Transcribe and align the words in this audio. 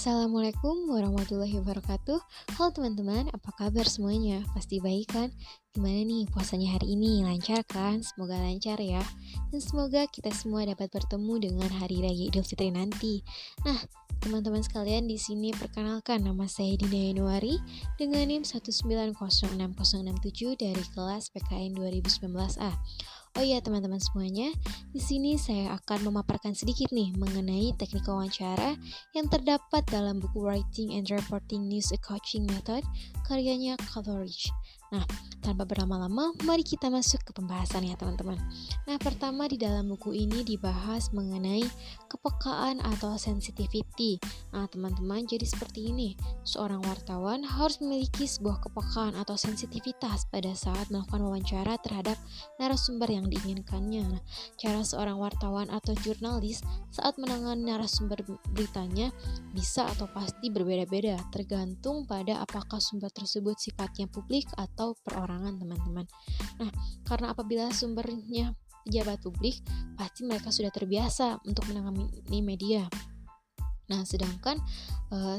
Assalamualaikum 0.00 0.88
warahmatullahi 0.88 1.60
wabarakatuh 1.60 2.24
Halo 2.56 2.72
teman-teman, 2.72 3.28
apa 3.36 3.52
kabar 3.52 3.84
semuanya? 3.84 4.40
Pasti 4.56 4.80
baik 4.80 5.12
kan? 5.12 5.28
Gimana 5.76 6.00
nih 6.00 6.24
puasanya 6.32 6.72
hari 6.72 6.96
ini? 6.96 7.20
Lancar 7.20 7.60
kan? 7.68 8.00
Semoga 8.00 8.40
lancar 8.40 8.80
ya 8.80 9.04
Dan 9.52 9.60
semoga 9.60 10.08
kita 10.08 10.32
semua 10.32 10.64
dapat 10.64 10.88
bertemu 10.88 11.52
dengan 11.52 11.68
Hari 11.68 12.00
Raya 12.00 12.32
Idul 12.32 12.48
Fitri 12.48 12.72
nanti 12.72 13.20
Nah, 13.68 13.76
teman-teman 14.24 14.64
sekalian 14.64 15.04
di 15.04 15.20
sini 15.20 15.52
perkenalkan 15.52 16.24
nama 16.24 16.48
saya 16.48 16.80
Dinda 16.80 16.96
Yanuari 16.96 17.60
Dengan 18.00 18.24
NIM 18.24 18.48
1906067 18.48 19.20
dari 20.56 20.84
kelas 20.96 21.28
PKN 21.28 21.76
2019A 21.76 22.72
Oh 23.40 23.46
iya 23.48 23.56
teman-teman 23.64 23.96
semuanya, 23.96 24.52
di 24.92 25.00
sini 25.00 25.40
saya 25.40 25.72
akan 25.80 26.12
memaparkan 26.12 26.52
sedikit 26.52 26.92
nih 26.92 27.08
mengenai 27.16 27.72
teknik 27.72 28.04
wawancara 28.04 28.76
yang 29.16 29.32
terdapat 29.32 29.80
dalam 29.88 30.20
buku 30.20 30.44
Writing 30.44 30.92
and 30.92 31.08
Reporting 31.08 31.64
News 31.64 31.88
a 31.88 31.96
Coaching 32.04 32.44
Method 32.44 32.84
karyanya 33.24 33.80
Coleridge. 33.88 34.52
Nah, 34.90 35.04
tanpa 35.40 35.64
berlama-lama, 35.66 36.34
mari 36.46 36.62
kita 36.66 36.90
masuk 36.90 37.22
ke 37.26 37.32
pembahasan 37.34 37.86
ya 37.86 37.94
teman-teman. 37.94 38.36
Nah, 38.86 38.98
pertama 38.98 39.46
di 39.46 39.56
dalam 39.56 39.86
buku 39.86 40.14
ini 40.14 40.42
dibahas 40.42 41.14
mengenai 41.14 41.62
kepekaan 42.10 42.82
atau 42.82 43.14
sensitivity. 43.16 44.18
Nah, 44.50 44.66
teman-teman, 44.66 45.24
jadi 45.30 45.46
seperti 45.46 45.94
ini. 45.94 46.18
Seorang 46.42 46.82
wartawan 46.82 47.46
harus 47.46 47.78
memiliki 47.78 48.26
sebuah 48.26 48.60
kepekaan 48.66 49.14
atau 49.14 49.38
sensitivitas 49.38 50.26
pada 50.26 50.52
saat 50.58 50.90
melakukan 50.90 51.22
wawancara 51.22 51.78
terhadap 51.80 52.18
narasumber 52.58 53.06
yang 53.08 53.30
diinginkannya. 53.30 54.18
Nah, 54.18 54.22
cara 54.58 54.82
seorang 54.82 55.22
wartawan 55.22 55.70
atau 55.70 55.94
jurnalis 56.02 56.66
saat 56.90 57.14
menangani 57.14 57.70
narasumber 57.70 58.18
beritanya 58.52 59.14
bisa 59.54 59.86
atau 59.86 60.10
pasti 60.10 60.50
berbeda-beda, 60.50 61.18
tergantung 61.30 62.08
pada 62.08 62.42
apakah 62.42 62.82
sumber 62.82 63.12
tersebut 63.14 63.54
sifatnya 63.60 64.10
publik 64.10 64.46
atau 64.56 64.79
atau 64.80 64.96
perorangan 65.04 65.60
teman-teman. 65.60 66.08
Nah, 66.56 66.72
karena 67.04 67.36
apabila 67.36 67.68
sumbernya 67.68 68.56
pejabat 68.88 69.20
publik, 69.20 69.60
pasti 69.92 70.24
mereka 70.24 70.48
sudah 70.48 70.72
terbiasa 70.72 71.36
untuk 71.44 71.68
menangani 71.68 72.40
media. 72.40 72.88
Nah, 73.90 74.06
sedangkan 74.06 74.62
uh, 75.10 75.36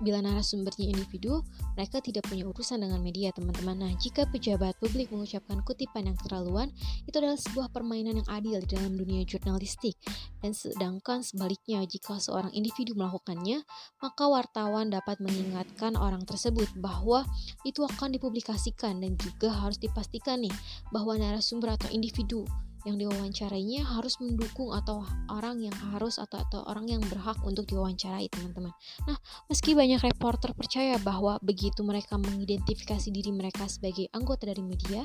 bila 0.00 0.24
narasumbernya 0.24 0.88
individu, 0.96 1.44
mereka 1.76 2.00
tidak 2.00 2.24
punya 2.24 2.48
urusan 2.48 2.80
dengan 2.80 3.04
media, 3.04 3.36
teman-teman. 3.36 3.84
Nah, 3.84 3.92
jika 4.00 4.24
pejabat 4.24 4.80
publik 4.80 5.12
mengucapkan 5.12 5.60
kutipan 5.60 6.08
yang 6.08 6.16
terlaluan, 6.24 6.72
itu 7.04 7.12
adalah 7.20 7.36
sebuah 7.36 7.68
permainan 7.68 8.24
yang 8.24 8.28
adil 8.32 8.64
di 8.64 8.68
dalam 8.72 8.96
dunia 8.96 9.20
jurnalistik. 9.28 10.00
Dan 10.40 10.56
sedangkan 10.56 11.20
sebaliknya, 11.20 11.84
jika 11.84 12.16
seorang 12.16 12.48
individu 12.56 12.96
melakukannya, 12.96 13.60
maka 14.00 14.24
wartawan 14.24 14.88
dapat 14.88 15.20
mengingatkan 15.20 16.00
orang 16.00 16.24
tersebut 16.24 16.72
bahwa 16.80 17.28
itu 17.68 17.84
akan 17.84 18.16
dipublikasikan 18.16 19.04
dan 19.04 19.20
juga 19.20 19.52
harus 19.52 19.76
dipastikan 19.76 20.40
nih 20.40 20.54
bahwa 20.88 21.20
narasumber 21.20 21.76
atau 21.76 21.92
individu 21.92 22.48
yang 22.88 22.96
diwawancarainya 22.96 23.84
harus 23.84 24.16
mendukung 24.22 24.72
atau 24.72 25.04
orang 25.28 25.60
yang 25.60 25.76
harus 25.92 26.16
atau 26.16 26.40
atau 26.40 26.64
orang 26.64 26.88
yang 26.88 27.02
berhak 27.04 27.36
untuk 27.44 27.68
diwawancarai 27.68 28.32
teman-teman. 28.32 28.72
Nah, 29.04 29.16
meski 29.52 29.76
banyak 29.76 30.00
reporter 30.00 30.56
percaya 30.56 30.96
bahwa 31.02 31.36
begitu 31.44 31.84
mereka 31.84 32.16
mengidentifikasi 32.16 33.08
diri 33.12 33.30
mereka 33.30 33.68
sebagai 33.68 34.08
anggota 34.16 34.48
dari 34.48 34.64
media, 34.64 35.04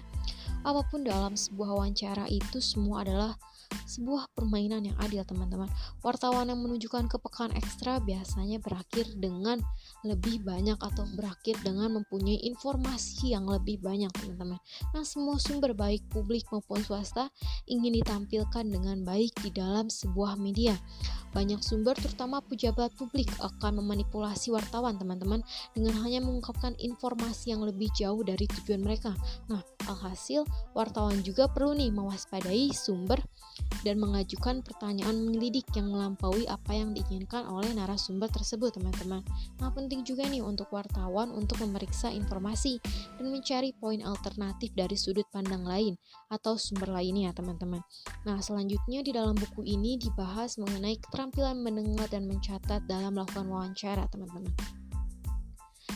apa 0.65 0.81
pun 0.89 1.05
dalam 1.05 1.37
sebuah 1.37 1.77
wawancara 1.77 2.25
itu 2.25 2.57
semua 2.57 3.05
adalah 3.05 3.37
sebuah 3.85 4.33
permainan 4.33 4.85
yang 4.85 4.97
adil 5.01 5.21
teman-teman. 5.25 5.69
Wartawan 6.01 6.49
yang 6.49 6.61
menunjukkan 6.61 7.09
kepekaan 7.09 7.53
ekstra 7.57 8.01
biasanya 8.01 8.61
berakhir 8.61 9.09
dengan 9.17 9.61
lebih 10.05 10.41
banyak 10.41 10.77
atau 10.77 11.05
berakhir 11.13 11.57
dengan 11.61 12.01
mempunyai 12.01 12.41
informasi 12.45 13.33
yang 13.33 13.45
lebih 13.49 13.81
banyak 13.81 14.09
teman-teman. 14.13 14.57
Nah 14.93 15.03
semua 15.05 15.37
sumber 15.41 15.73
baik 15.73 16.05
publik 16.09 16.45
maupun 16.49 16.81
swasta 16.81 17.29
ingin 17.69 17.97
ditampilkan 18.01 18.65
dengan 18.69 19.01
baik 19.05 19.33
di 19.41 19.49
dalam 19.53 19.89
sebuah 19.89 20.37
media. 20.37 20.77
Banyak 21.35 21.59
sumber 21.59 21.99
terutama 21.99 22.39
pejabat 22.39 22.95
publik 22.95 23.27
akan 23.43 23.83
memanipulasi 23.83 24.55
wartawan 24.55 24.95
teman-teman 24.95 25.43
dengan 25.75 25.99
hanya 25.99 26.23
mengungkapkan 26.23 26.79
informasi 26.79 27.51
yang 27.51 27.59
lebih 27.59 27.91
jauh 27.91 28.23
dari 28.23 28.47
tujuan 28.47 28.79
mereka. 28.79 29.11
Nah, 29.51 29.59
alhasil 29.91 30.47
wartawan 30.75 31.23
juga 31.23 31.47
perlu 31.47 31.73
nih 31.75 31.89
mewaspadai 31.89 32.69
sumber 32.75 33.23
dan 33.87 34.01
mengajukan 34.01 34.65
pertanyaan 34.65 35.15
menyelidik 35.23 35.69
yang 35.77 35.93
melampaui 35.93 36.43
apa 36.49 36.75
yang 36.75 36.91
diinginkan 36.91 37.47
oleh 37.47 37.71
narasumber 37.71 38.27
tersebut 38.27 38.75
teman-teman. 38.75 39.23
Nah, 39.61 39.69
penting 39.71 40.03
juga 40.03 40.27
nih 40.27 40.43
untuk 40.43 40.73
wartawan 40.75 41.31
untuk 41.31 41.63
memeriksa 41.63 42.11
informasi 42.11 42.81
dan 43.15 43.31
mencari 43.31 43.71
poin 43.77 44.01
alternatif 44.03 44.73
dari 44.75 44.97
sudut 44.99 45.25
pandang 45.31 45.63
lain 45.63 45.95
atau 46.27 46.59
sumber 46.59 46.91
lainnya 46.91 47.31
teman-teman. 47.31 47.79
Nah, 48.27 48.41
selanjutnya 48.43 49.05
di 49.05 49.15
dalam 49.15 49.37
buku 49.37 49.63
ini 49.63 49.95
dibahas 49.95 50.59
mengenai 50.59 50.99
keterampilan 50.99 51.61
mendengar 51.61 52.09
dan 52.11 52.27
mencatat 52.27 52.83
dalam 52.89 53.15
melakukan 53.15 53.47
wawancara, 53.47 54.09
teman-teman. 54.11 54.51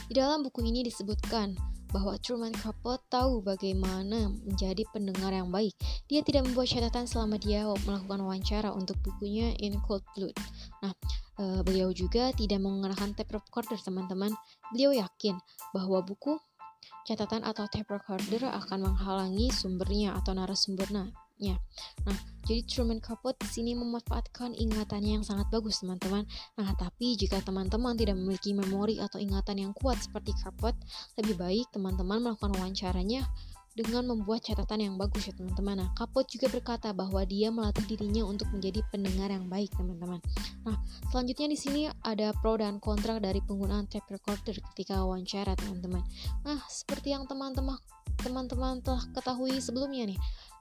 Di 0.09 0.17
dalam 0.17 0.41
buku 0.41 0.65
ini 0.65 0.81
disebutkan 0.81 1.53
bahwa 1.89 2.15
Truman 2.21 2.53
Capote 2.53 3.01
tahu 3.09 3.41
bagaimana 3.41 4.29
menjadi 4.45 4.85
pendengar 4.93 5.33
yang 5.33 5.49
baik. 5.49 5.73
Dia 6.05 6.21
tidak 6.21 6.49
membuat 6.49 6.69
catatan 6.69 7.05
selama 7.09 7.41
dia 7.41 7.65
melakukan 7.85 8.19
wawancara 8.21 8.69
untuk 8.73 8.97
bukunya 9.01 9.53
In 9.57 9.77
Cold 9.85 10.05
Blood. 10.13 10.37
Nah, 10.85 10.93
e, 11.37 11.43
beliau 11.65 11.89
juga 11.93 12.29
tidak 12.33 12.61
menggunakan 12.61 13.13
tape 13.17 13.37
recorder, 13.37 13.77
teman-teman. 13.81 14.33
Beliau 14.73 14.93
yakin 14.93 15.37
bahwa 15.73 16.01
buku 16.05 16.37
catatan 17.05 17.41
atau 17.41 17.65
tape 17.65 17.89
recorder 17.89 18.49
akan 18.49 18.93
menghalangi 18.93 19.49
sumbernya 19.49 20.13
atau 20.17 20.37
narasumbernya. 20.37 21.28
Nah, 21.39 22.17
jadi 22.43 22.61
Truman 22.67 22.99
Capote 22.99 23.39
di 23.45 23.49
sini 23.49 23.71
memanfaatkan 23.77 24.51
ingatannya 24.57 25.21
yang 25.21 25.25
sangat 25.25 25.47
bagus, 25.47 25.79
teman-teman. 25.79 26.27
Nah, 26.59 26.69
tapi 26.75 27.15
jika 27.15 27.39
teman-teman 27.39 27.95
tidak 27.95 28.19
memiliki 28.19 28.51
memori 28.51 28.99
atau 28.99 29.17
ingatan 29.17 29.69
yang 29.69 29.71
kuat 29.71 29.99
seperti 30.03 30.35
Capote, 30.35 30.75
lebih 31.15 31.39
baik 31.39 31.71
teman-teman 31.71 32.19
melakukan 32.19 32.51
wawancaranya 32.59 33.23
dengan 33.77 34.11
membuat 34.11 34.43
catatan 34.43 34.91
yang 34.91 34.95
bagus 34.99 35.31
ya 35.31 35.33
teman-teman. 35.39 35.79
Nah, 35.79 35.89
Capote 35.95 36.27
juga 36.27 36.51
berkata 36.51 36.91
bahwa 36.91 37.23
dia 37.23 37.47
melatih 37.47 37.87
dirinya 37.87 38.27
untuk 38.27 38.51
menjadi 38.51 38.83
pendengar 38.91 39.31
yang 39.31 39.47
baik, 39.47 39.71
teman-teman. 39.77 40.19
Nah, 40.67 40.75
selanjutnya 41.13 41.47
di 41.47 41.55
sini 41.55 41.81
ada 42.03 42.35
pro 42.43 42.59
dan 42.59 42.83
kontra 42.83 43.23
dari 43.23 43.39
penggunaan 43.39 43.87
tape 43.87 44.19
recorder 44.19 44.59
ketika 44.73 44.99
wawancara, 45.05 45.55
teman-teman. 45.55 46.03
Nah, 46.43 46.59
seperti 46.67 47.15
yang 47.15 47.23
teman-teman 47.23 47.79
teman-teman 48.19 48.83
telah 48.83 48.99
ketahui 49.15 49.63
sebelumnya 49.63 50.11
nih, 50.11 50.19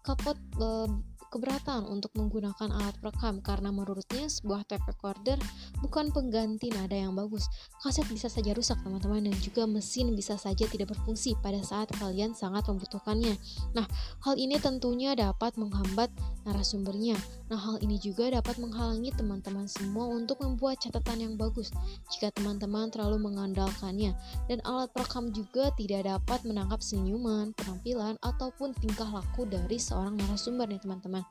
Capote 0.09 0.41
uh, 0.57 0.89
keberatan 1.29 1.85
untuk 1.85 2.17
menggunakan 2.17 2.73
alat 2.73 2.97
perekam 2.97 3.45
karena 3.45 3.69
menurutnya 3.69 4.33
sebuah 4.33 4.65
tape 4.65 4.89
recorder 4.89 5.37
bukan 5.85 6.09
pengganti 6.09 6.73
nada 6.73 6.97
yang 6.97 7.13
bagus. 7.13 7.45
Kaset 7.85 8.09
bisa 8.09 8.33
saja 8.33 8.57
rusak 8.57 8.81
teman-teman 8.81 9.29
dan 9.29 9.37
juga 9.37 9.69
mesin 9.69 10.17
bisa 10.17 10.41
saja 10.41 10.65
tidak 10.65 10.97
berfungsi 10.97 11.37
pada 11.45 11.61
saat 11.61 11.93
kalian 12.01 12.33
sangat 12.33 12.65
membutuhkannya. 12.73 13.37
Nah, 13.77 13.85
hal 14.25 14.35
ini 14.41 14.57
tentunya 14.57 15.13
dapat 15.13 15.61
menghambat 15.61 16.09
narasumbernya. 16.49 17.21
Nah, 17.49 17.57
hal 17.57 17.81
ini 17.81 17.97
juga 17.97 18.29
dapat 18.29 18.61
menghalangi 18.61 19.09
teman-teman 19.17 19.65
semua 19.65 20.05
untuk 20.13 20.45
membuat 20.45 20.85
catatan 20.85 21.25
yang 21.25 21.35
bagus 21.41 21.73
jika 22.13 22.29
teman-teman 22.37 22.93
terlalu 22.93 23.17
mengandalkannya. 23.25 24.13
Dan 24.53 24.61
alat 24.69 24.93
perekam 24.93 25.33
juga 25.33 25.73
tidak 25.81 26.05
dapat 26.05 26.45
menangkap 26.45 26.85
senyuman, 26.85 27.57
penampilan, 27.57 28.21
ataupun 28.21 28.77
tingkah 28.77 29.09
laku 29.09 29.49
dari 29.49 29.81
seorang 29.81 30.21
narasumber 30.21 30.69
nih 30.69 30.81
teman-teman. 30.85 31.25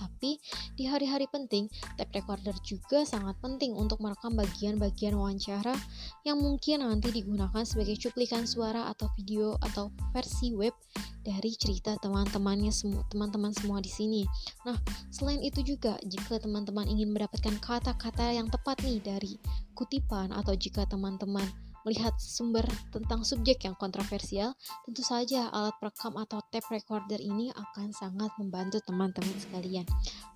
Tapi 0.00 0.40
di 0.80 0.88
hari-hari 0.88 1.28
penting, 1.28 1.68
tape 2.00 2.16
recorder 2.16 2.56
juga 2.64 3.04
sangat 3.04 3.36
penting 3.44 3.76
untuk 3.76 4.00
merekam 4.00 4.32
bagian-bagian 4.32 5.12
wawancara 5.12 5.76
yang 6.24 6.40
mungkin 6.40 6.80
nanti 6.80 7.12
digunakan 7.12 7.60
sebagai 7.68 8.00
cuplikan 8.00 8.48
suara 8.48 8.88
atau 8.88 9.12
video 9.20 9.60
atau 9.60 9.92
versi 10.16 10.56
web 10.56 10.72
dari 11.20 11.52
cerita 11.52 12.00
teman-temannya 12.00 12.72
semua 12.72 13.04
teman-teman 13.12 13.52
semua 13.52 13.78
di 13.84 13.92
sini. 13.92 14.24
Nah, 14.64 14.80
selain 15.12 15.44
itu 15.44 15.60
juga 15.60 16.00
jika 16.08 16.40
teman-teman 16.40 16.88
ingin 16.88 17.12
mendapatkan 17.12 17.60
kata-kata 17.60 18.32
yang 18.32 18.48
tepat 18.48 18.80
nih 18.80 18.98
dari 19.04 19.36
kutipan 19.76 20.32
atau 20.32 20.56
jika 20.56 20.88
teman-teman 20.88 21.44
melihat 21.86 22.12
sumber 22.20 22.64
tentang 22.92 23.24
subjek 23.24 23.64
yang 23.64 23.76
kontroversial, 23.76 24.52
tentu 24.84 25.00
saja 25.00 25.48
alat 25.50 25.74
perekam 25.80 26.16
atau 26.20 26.44
tape 26.52 26.68
recorder 26.68 27.18
ini 27.20 27.48
akan 27.52 27.92
sangat 27.94 28.30
membantu 28.36 28.82
teman-teman 28.84 29.36
sekalian. 29.40 29.86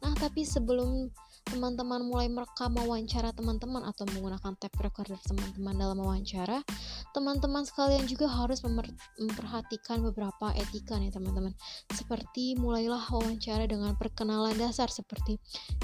Nah, 0.01 0.15
tapi 0.17 0.47
sebelum 0.47 1.13
teman-teman 1.45 2.01
mulai 2.09 2.33
merekam 2.33 2.73
wawancara 2.73 3.37
teman-teman 3.37 3.85
atau 3.85 4.09
menggunakan 4.09 4.57
tape 4.57 4.81
recorder 4.81 5.21
teman-teman 5.29 5.77
dalam 5.77 6.01
wawancara, 6.01 6.65
teman-teman 7.13 7.69
sekalian 7.69 8.09
juga 8.09 8.27
harus 8.33 8.65
memperhatikan 8.65 10.01
beberapa 10.01 10.57
etika 10.57 10.97
nih 10.97 11.13
teman-teman. 11.13 11.53
Seperti 11.93 12.57
mulailah 12.57 13.05
wawancara 13.13 13.69
dengan 13.69 13.93
perkenalan 13.95 14.57
dasar 14.57 14.89
seperti 14.89 15.37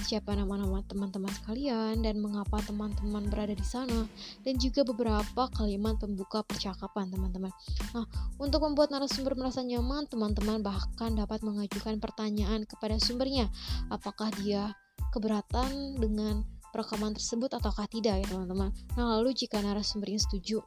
siapa 0.09 0.33
nama-nama 0.33 0.81
teman-teman 0.89 1.31
sekalian 1.45 2.01
dan 2.01 2.19
mengapa 2.25 2.59
teman-teman 2.65 3.29
berada 3.29 3.53
di 3.53 3.67
sana 3.67 4.09
dan 4.43 4.57
juga 4.57 4.81
beberapa 4.83 5.53
kalimat 5.53 6.01
pembuka 6.01 6.41
percakapan 6.41 7.13
teman-teman. 7.13 7.53
Nah, 7.93 8.09
untuk 8.41 8.65
membuat 8.65 8.89
narasumber 8.89 9.37
merasa 9.37 9.61
nyaman, 9.61 10.09
teman-teman 10.09 10.65
bahkan 10.65 11.13
dapat 11.13 11.45
mengajukan 11.45 12.01
pertanyaan 12.01 12.65
kepada 12.65 12.97
sumbernya. 12.97 13.53
Apakah 13.93 14.33
dia 14.41 14.73
keberatan 15.11 15.99
dengan 15.99 16.43
rekaman 16.71 17.15
tersebut 17.15 17.51
ataukah 17.51 17.87
tidak 17.91 18.23
ya 18.23 18.27
teman-teman. 18.31 18.71
Nah 18.95 19.19
lalu 19.19 19.35
jika 19.35 19.59
narasumbernya 19.59 20.23
setuju 20.23 20.63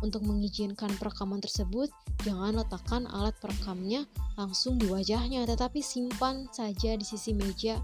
untuk 0.00 0.24
mengizinkan 0.28 0.92
perekaman 1.00 1.40
tersebut, 1.40 1.88
jangan 2.24 2.60
letakkan 2.60 3.08
alat 3.08 3.32
perekamnya 3.40 4.04
langsung 4.36 4.76
di 4.76 4.84
wajahnya, 4.88 5.48
tetapi 5.48 5.80
simpan 5.80 6.44
saja 6.52 6.92
di 6.96 7.04
sisi 7.04 7.32
meja 7.32 7.80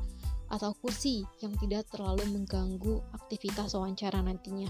atau 0.51 0.75
kursi 0.75 1.23
yang 1.41 1.55
tidak 1.57 1.87
terlalu 1.89 2.27
mengganggu 2.29 3.01
aktivitas 3.15 3.73
wawancara 3.73 4.21
nantinya. 4.21 4.69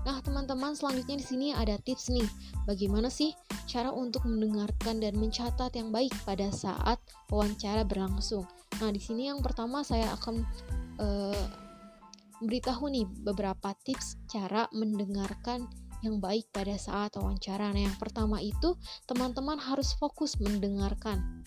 Nah, 0.00 0.16
teman-teman, 0.24 0.72
selanjutnya 0.72 1.20
di 1.20 1.26
sini 1.26 1.46
ada 1.52 1.76
tips 1.76 2.08
nih. 2.08 2.24
Bagaimana 2.64 3.12
sih 3.12 3.36
cara 3.68 3.92
untuk 3.92 4.24
mendengarkan 4.24 5.04
dan 5.04 5.16
mencatat 5.20 5.76
yang 5.76 5.92
baik 5.92 6.12
pada 6.24 6.48
saat 6.48 6.96
wawancara 7.28 7.84
berlangsung? 7.84 8.48
Nah, 8.80 8.88
di 8.88 9.00
sini 9.00 9.28
yang 9.28 9.44
pertama 9.44 9.84
saya 9.84 10.08
akan 10.16 10.40
uh, 10.96 11.44
beritahu 12.40 12.88
nih 12.88 13.04
beberapa 13.04 13.76
tips 13.84 14.16
cara 14.32 14.64
mendengarkan 14.72 15.68
yang 16.00 16.16
baik 16.16 16.48
pada 16.48 16.80
saat 16.80 17.12
wawancara. 17.20 17.68
Nah, 17.76 17.84
yang 17.92 17.96
pertama 18.00 18.40
itu 18.40 18.72
teman-teman 19.04 19.60
harus 19.60 19.92
fokus 20.00 20.40
mendengarkan 20.40 21.44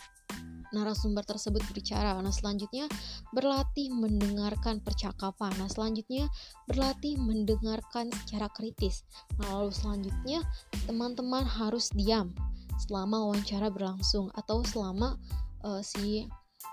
narasumber 0.73 1.21
tersebut 1.23 1.61
berbicara. 1.69 2.17
Nah, 2.19 2.33
selanjutnya 2.33 2.89
berlatih 3.31 3.93
mendengarkan 3.93 4.81
percakapan. 4.81 5.53
Nah, 5.61 5.69
selanjutnya 5.69 6.27
berlatih 6.65 7.15
mendengarkan 7.21 8.09
secara 8.25 8.49
kritis. 8.51 9.05
Nah, 9.39 9.61
lalu 9.61 9.71
selanjutnya 9.71 10.41
teman-teman 10.89 11.45
harus 11.45 11.93
diam 11.93 12.33
selama 12.81 13.29
wawancara 13.29 13.69
berlangsung 13.69 14.33
atau 14.33 14.65
selama 14.65 15.15
uh, 15.63 15.79
si 15.79 16.25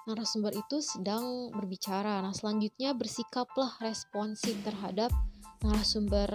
narasumber 0.09 0.57
itu 0.57 0.81
sedang 0.81 1.53
berbicara. 1.53 2.25
Nah, 2.25 2.33
selanjutnya 2.33 2.97
bersikaplah 2.97 3.77
responsif 3.85 4.57
terhadap 4.65 5.13
narasumber 5.61 6.35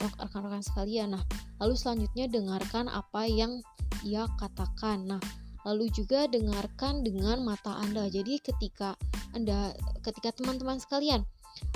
rekan-rekan 0.00 0.64
sekalian. 0.64 1.16
Nah, 1.16 1.24
lalu 1.60 1.74
selanjutnya 1.76 2.28
dengarkan 2.28 2.88
apa 2.88 3.24
yang 3.28 3.60
ia 4.04 4.28
katakan. 4.36 5.16
Nah, 5.16 5.22
lalu 5.66 5.90
juga 5.90 6.30
dengarkan 6.30 7.02
dengan 7.02 7.42
mata 7.42 7.74
Anda. 7.82 8.06
Jadi 8.06 8.38
ketika 8.38 8.94
Anda 9.34 9.74
ketika 10.06 10.30
teman-teman 10.30 10.78
sekalian 10.78 11.26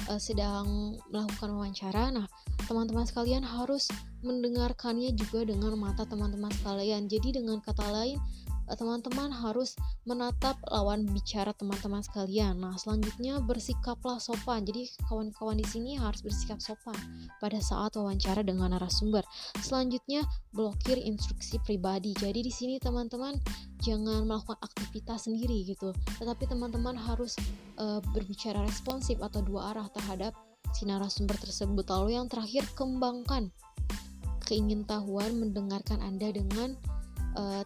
uh, 0.06 0.20
sedang 0.22 0.94
melakukan 1.10 1.50
wawancara, 1.50 2.14
nah, 2.14 2.30
teman-teman 2.70 3.02
sekalian 3.04 3.42
harus 3.42 3.90
mendengarkannya 4.22 5.10
juga 5.18 5.42
dengan 5.42 5.74
mata 5.74 6.06
teman-teman 6.06 6.54
sekalian. 6.62 7.10
Jadi 7.10 7.42
dengan 7.42 7.58
kata 7.58 7.82
lain, 7.90 8.22
teman-teman 8.76 9.32
harus 9.32 9.74
menatap 10.06 10.58
lawan 10.68 11.06
bicara 11.10 11.50
teman-teman 11.56 12.02
sekalian. 12.04 12.58
Nah, 12.58 12.74
selanjutnya 12.78 13.42
bersikaplah 13.42 14.22
sopan. 14.22 14.62
Jadi, 14.66 14.90
kawan-kawan 15.10 15.58
di 15.58 15.66
sini 15.66 15.96
harus 15.98 16.22
bersikap 16.22 16.62
sopan 16.62 16.94
pada 17.42 17.58
saat 17.58 17.96
wawancara 17.96 18.44
dengan 18.46 18.74
narasumber. 18.74 19.22
Selanjutnya, 19.58 20.22
blokir 20.54 20.98
instruksi 20.98 21.58
pribadi. 21.64 22.14
Jadi, 22.14 22.46
di 22.46 22.52
sini 22.52 22.76
teman-teman 22.78 23.38
jangan 23.80 24.28
melakukan 24.28 24.60
aktivitas 24.60 25.26
sendiri 25.26 25.64
gitu. 25.64 25.90
Tetapi 26.20 26.46
teman-teman 26.46 26.94
harus 26.94 27.34
uh, 27.80 27.98
berbicara 28.12 28.60
responsif 28.62 29.16
atau 29.24 29.40
dua 29.40 29.74
arah 29.74 29.88
terhadap 29.90 30.36
si 30.76 30.86
narasumber 30.86 31.34
tersebut. 31.40 31.86
Lalu 31.88 32.20
yang 32.20 32.28
terakhir, 32.28 32.62
kembangkan 32.76 33.50
keingintahuan 34.50 35.38
mendengarkan 35.38 36.02
Anda 36.02 36.34
dengan 36.34 36.74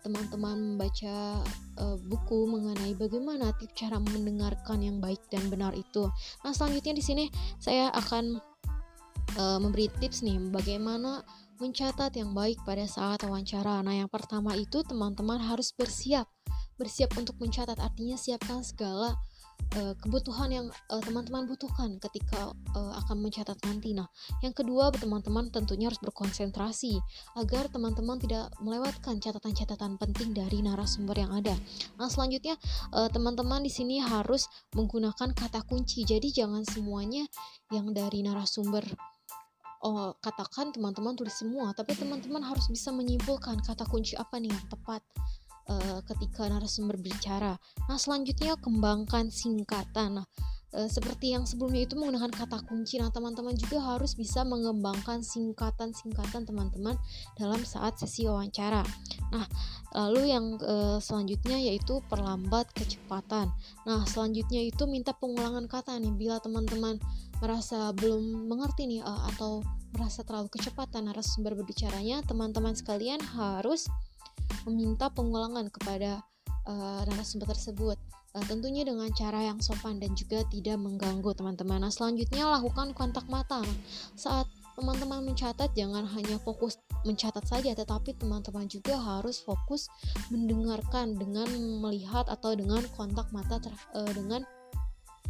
teman-teman 0.05 0.57
uh, 0.57 0.65
membaca 0.77 1.41
uh, 1.81 1.97
buku 2.05 2.45
mengenai 2.45 2.93
bagaimana 2.93 3.57
tips 3.57 3.73
cara 3.73 3.97
mendengarkan 3.97 4.85
yang 4.85 5.01
baik 5.01 5.21
dan 5.33 5.49
benar 5.49 5.73
itu. 5.73 6.09
Nah, 6.45 6.53
selanjutnya 6.53 6.93
di 6.97 7.05
sini 7.05 7.25
saya 7.57 7.89
akan 7.97 8.39
uh, 9.41 9.59
memberi 9.59 9.89
tips 10.01 10.21
nih 10.21 10.37
bagaimana 10.53 11.25
mencatat 11.63 12.13
yang 12.19 12.35
baik 12.35 12.61
pada 12.67 12.85
saat 12.85 13.23
wawancara. 13.25 13.81
Nah, 13.81 13.95
yang 13.95 14.11
pertama 14.11 14.53
itu 14.59 14.83
teman-teman 14.85 15.41
harus 15.41 15.73
bersiap. 15.73 16.29
Bersiap 16.75 17.15
untuk 17.15 17.39
mencatat 17.39 17.79
artinya 17.79 18.19
siapkan 18.19 18.61
segala 18.67 19.15
uh, 19.77 19.95
kebutuhan 19.99 20.51
yang 20.51 20.67
uh, 20.91 21.03
teman-teman 21.03 21.47
butuhkan 21.51 21.99
ketika 21.99 22.55
uh, 22.75 22.93
akan 23.05 23.23
mencatat 23.23 23.59
nanti. 23.67 23.93
Nah, 23.93 24.07
yang 24.41 24.55
kedua, 24.55 24.95
teman-teman 24.95 25.51
tentunya 25.51 25.91
harus 25.91 26.01
berkonsentrasi 26.03 26.99
agar 27.39 27.69
teman-teman 27.71 28.19
tidak 28.23 28.51
melewatkan 28.63 29.19
catatan-catatan 29.19 29.99
penting 29.99 30.31
dari 30.33 30.63
narasumber 30.63 31.17
yang 31.19 31.33
ada. 31.35 31.55
Nah, 31.99 32.09
selanjutnya 32.11 32.59
teman-teman 33.11 33.61
uh, 33.63 33.67
di 33.67 33.73
sini 33.73 33.99
harus 34.01 34.47
menggunakan 34.75 35.35
kata 35.35 35.63
kunci. 35.67 36.07
Jadi 36.07 36.31
jangan 36.31 36.63
semuanya 36.63 37.27
yang 37.71 37.91
dari 37.91 38.23
narasumber 38.23 38.85
oh, 39.85 40.17
katakan 40.19 40.73
teman-teman 40.73 41.13
tulis 41.13 41.37
semua, 41.37 41.77
tapi 41.77 41.93
teman-teman 41.93 42.41
harus 42.41 42.67
bisa 42.73 42.89
menyimpulkan 42.91 43.61
kata 43.61 43.85
kunci 43.85 44.17
apa 44.17 44.41
nih 44.41 44.51
yang 44.51 44.67
tepat 44.73 45.05
uh, 45.69 46.01
ketika 46.07 46.49
narasumber 46.49 46.97
berbicara. 46.97 47.57
Nah, 47.89 47.99
selanjutnya 47.99 48.57
kembangkan 48.61 49.29
singkatan. 49.29 50.23
Nah, 50.23 50.27
uh, 50.77 50.89
seperti 50.89 51.33
yang 51.33 51.45
sebelumnya 51.49 51.87
itu 51.87 51.95
menggunakan 51.97 52.33
kata 52.33 52.65
kunci. 52.69 53.01
Nah, 53.01 53.11
teman-teman 53.11 53.57
juga 53.57 53.81
harus 53.83 54.17
bisa 54.17 54.43
mengembangkan 54.45 55.25
singkatan-singkatan 55.25 56.45
teman-teman 56.45 56.97
dalam 57.39 57.61
saat 57.65 57.97
sesi 58.01 58.29
wawancara. 58.29 58.85
Nah, 59.33 59.47
lalu 59.95 60.35
yang 60.35 60.59
uh, 60.61 60.99
selanjutnya 60.99 61.59
yaitu 61.59 62.03
perlambat 62.11 62.71
kecepatan. 62.75 63.51
Nah, 63.87 64.03
selanjutnya 64.05 64.63
itu 64.63 64.85
minta 64.91 65.15
pengulangan 65.15 65.67
kata 65.71 65.97
nih 65.99 66.13
bila 66.15 66.39
teman-teman 66.43 66.99
merasa 67.43 67.91
belum 67.93 68.47
mengerti 68.47 68.87
nih 68.87 69.03
atau 69.05 69.61
merasa 69.95 70.27
terlalu 70.27 70.51
kecepatan 70.51 71.07
narasumber 71.07 71.55
berbicaranya, 71.55 72.23
teman-teman 72.27 72.75
sekalian 72.75 73.23
harus 73.23 73.87
meminta 74.65 75.09
pengulangan 75.13 75.69
kepada 75.71 76.21
uh, 76.69 77.03
narasumber 77.09 77.53
tersebut. 77.53 77.97
Uh, 78.35 78.45
tentunya 78.51 78.83
dengan 78.83 79.07
cara 79.15 79.47
yang 79.47 79.63
sopan 79.63 80.03
dan 80.03 80.11
juga 80.19 80.43
tidak 80.51 80.81
mengganggu 80.81 81.31
teman-teman. 81.39 81.87
Nah, 81.87 81.93
selanjutnya 81.93 82.51
lakukan 82.51 82.91
kontak 82.97 83.25
mata. 83.31 83.63
Saat 84.19 84.51
teman-teman 84.75 85.23
mencatat 85.23 85.71
jangan 85.79 86.03
hanya 86.03 86.35
fokus 86.43 86.83
mencatat 87.07 87.47
saja 87.47 87.79
tetapi 87.79 88.19
teman-teman 88.19 88.67
juga 88.67 88.99
harus 88.99 89.39
fokus 89.39 89.87
mendengarkan 90.35 91.15
dengan 91.15 91.47
melihat 91.79 92.27
atau 92.27 92.59
dengan 92.59 92.83
kontak 92.99 93.31
mata 93.31 93.63
uh, 93.95 94.11
dengan 94.11 94.43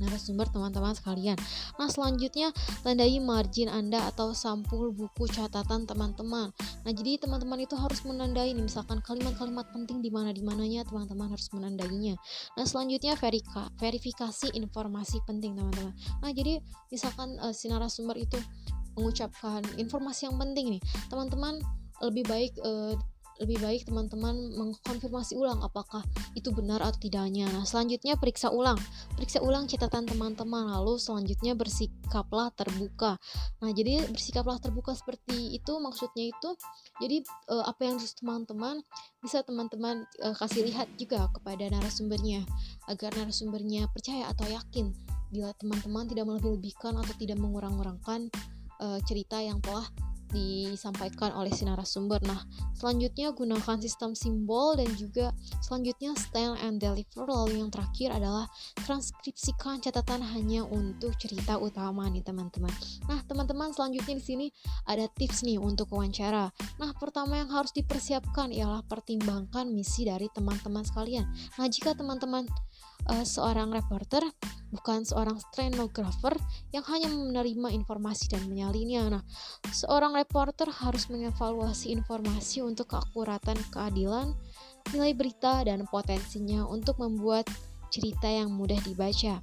narasumber 0.02 0.50
teman-teman 0.50 0.94
sekalian. 0.94 1.38
Nah, 1.78 1.88
selanjutnya 1.90 2.50
tandai 2.82 3.18
margin 3.22 3.70
Anda 3.70 4.10
atau 4.10 4.34
sampul 4.34 4.90
buku 4.90 5.30
catatan 5.30 5.86
teman-teman. 5.86 6.50
Nah, 6.82 6.92
jadi 6.92 7.22
teman-teman 7.22 7.62
itu 7.62 7.78
harus 7.78 8.02
menandai 8.02 8.52
nih, 8.52 8.64
misalkan 8.64 8.98
kalimat-kalimat 9.02 9.70
penting 9.70 10.02
di 10.02 10.10
mana 10.10 10.34
di 10.34 10.42
mananya 10.42 10.82
teman-teman 10.86 11.30
harus 11.30 11.46
menandainya. 11.54 12.18
Nah, 12.58 12.64
selanjutnya 12.66 13.14
verika, 13.14 13.70
verifikasi 13.78 14.50
informasi 14.54 15.22
penting 15.24 15.54
teman-teman. 15.54 15.94
Nah, 16.20 16.30
jadi 16.34 16.58
misalkan 16.90 17.38
uh, 17.38 17.54
si 17.54 17.70
narasumber 17.70 18.18
itu 18.18 18.38
mengucapkan 18.94 19.62
informasi 19.74 20.30
yang 20.30 20.38
penting 20.38 20.78
nih, 20.78 20.82
teman-teman 21.10 21.58
lebih 22.02 22.26
baik 22.26 22.52
uh, 22.62 22.94
lebih 23.42 23.58
baik 23.58 23.82
teman-teman 23.88 24.54
mengkonfirmasi 24.54 25.34
ulang 25.34 25.58
apakah 25.64 26.06
itu 26.38 26.54
benar 26.54 26.78
atau 26.82 26.98
tidaknya. 27.02 27.50
Nah, 27.50 27.66
selanjutnya 27.66 28.14
periksa 28.14 28.50
ulang. 28.54 28.78
Periksa 29.18 29.42
ulang 29.42 29.66
catatan 29.66 30.06
teman-teman, 30.06 30.70
lalu 30.70 30.98
selanjutnya 31.02 31.58
bersikaplah 31.58 32.54
terbuka. 32.54 33.18
Nah, 33.58 33.70
jadi 33.74 34.06
bersikaplah 34.06 34.62
terbuka 34.62 34.94
seperti 34.94 35.56
itu 35.56 35.72
maksudnya 35.82 36.30
itu 36.30 36.50
jadi 37.02 37.26
uh, 37.50 37.66
apa 37.66 37.90
yang 37.90 37.98
harus 37.98 38.14
teman-teman 38.14 38.80
bisa 39.18 39.42
teman-teman 39.42 40.06
uh, 40.22 40.34
kasih 40.38 40.68
lihat 40.70 40.86
juga 40.94 41.26
kepada 41.34 41.66
narasumbernya 41.70 42.46
agar 42.86 43.10
narasumbernya 43.18 43.90
percaya 43.90 44.30
atau 44.30 44.46
yakin 44.46 44.94
bila 45.34 45.50
teman-teman 45.58 46.06
tidak 46.06 46.30
melebih-lebihkan 46.30 46.94
atau 46.94 47.14
tidak 47.18 47.42
mengurang-urangkan 47.42 48.30
uh, 48.78 48.98
cerita 49.02 49.42
yang 49.42 49.58
telah 49.58 49.86
disampaikan 50.34 51.30
oleh 51.38 51.54
si 51.54 51.62
narasumber. 51.62 52.18
Nah, 52.26 52.42
selanjutnya 52.74 53.30
gunakan 53.30 53.78
sistem 53.78 54.18
simbol 54.18 54.74
dan 54.74 54.90
juga 54.98 55.30
selanjutnya 55.62 56.18
style 56.18 56.58
and 56.58 56.82
deliver. 56.82 57.24
Lalu 57.24 57.62
yang 57.62 57.70
terakhir 57.70 58.10
adalah 58.10 58.50
transkripsikan 58.82 59.78
catatan 59.78 60.26
hanya 60.26 60.66
untuk 60.66 61.14
cerita 61.16 61.56
utama 61.56 62.10
nih 62.10 62.26
teman-teman. 62.26 62.74
Nah, 63.06 63.22
teman-teman 63.24 63.70
selanjutnya 63.70 64.18
di 64.18 64.24
sini 64.24 64.46
ada 64.90 65.06
tips 65.06 65.46
nih 65.46 65.62
untuk 65.62 65.94
wawancara. 65.94 66.50
Nah, 66.82 66.90
pertama 66.98 67.38
yang 67.38 67.48
harus 67.54 67.70
dipersiapkan 67.70 68.50
ialah 68.50 68.82
pertimbangkan 68.84 69.70
misi 69.70 70.04
dari 70.04 70.26
teman-teman 70.34 70.82
sekalian. 70.82 71.24
Nah, 71.56 71.70
jika 71.70 71.94
teman-teman 71.94 72.50
uh, 73.10 73.24
seorang 73.24 73.72
reporter 73.74 74.22
bukan 74.74 75.06
seorang 75.06 75.38
stenographer 75.38 76.34
yang 76.74 76.82
hanya 76.90 77.06
menerima 77.06 77.70
informasi 77.70 78.26
dan 78.26 78.42
menyalinnya. 78.50 79.06
Nah, 79.06 79.22
seorang 79.70 80.18
reporter 80.18 80.66
harus 80.66 81.06
mengevaluasi 81.06 81.94
informasi 81.94 82.66
untuk 82.66 82.90
keakuratan, 82.90 83.54
keadilan, 83.70 84.34
nilai 84.90 85.14
berita, 85.14 85.62
dan 85.62 85.86
potensinya 85.86 86.66
untuk 86.66 86.98
membuat 86.98 87.46
cerita 87.94 88.26
yang 88.26 88.50
mudah 88.50 88.78
dibaca. 88.82 89.38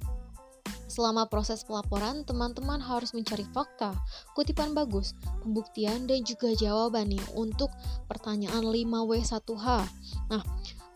Selama 0.92 1.24
proses 1.24 1.64
pelaporan, 1.64 2.20
teman-teman 2.28 2.76
harus 2.76 3.16
mencari 3.16 3.48
fakta, 3.56 3.96
kutipan 4.36 4.76
bagus, 4.76 5.16
pembuktian, 5.40 6.04
dan 6.04 6.20
juga 6.20 6.52
jawaban 6.52 7.08
nih 7.08 7.24
untuk 7.32 7.72
pertanyaan 8.12 8.60
5W1H. 8.60 9.88
Nah, 10.28 10.42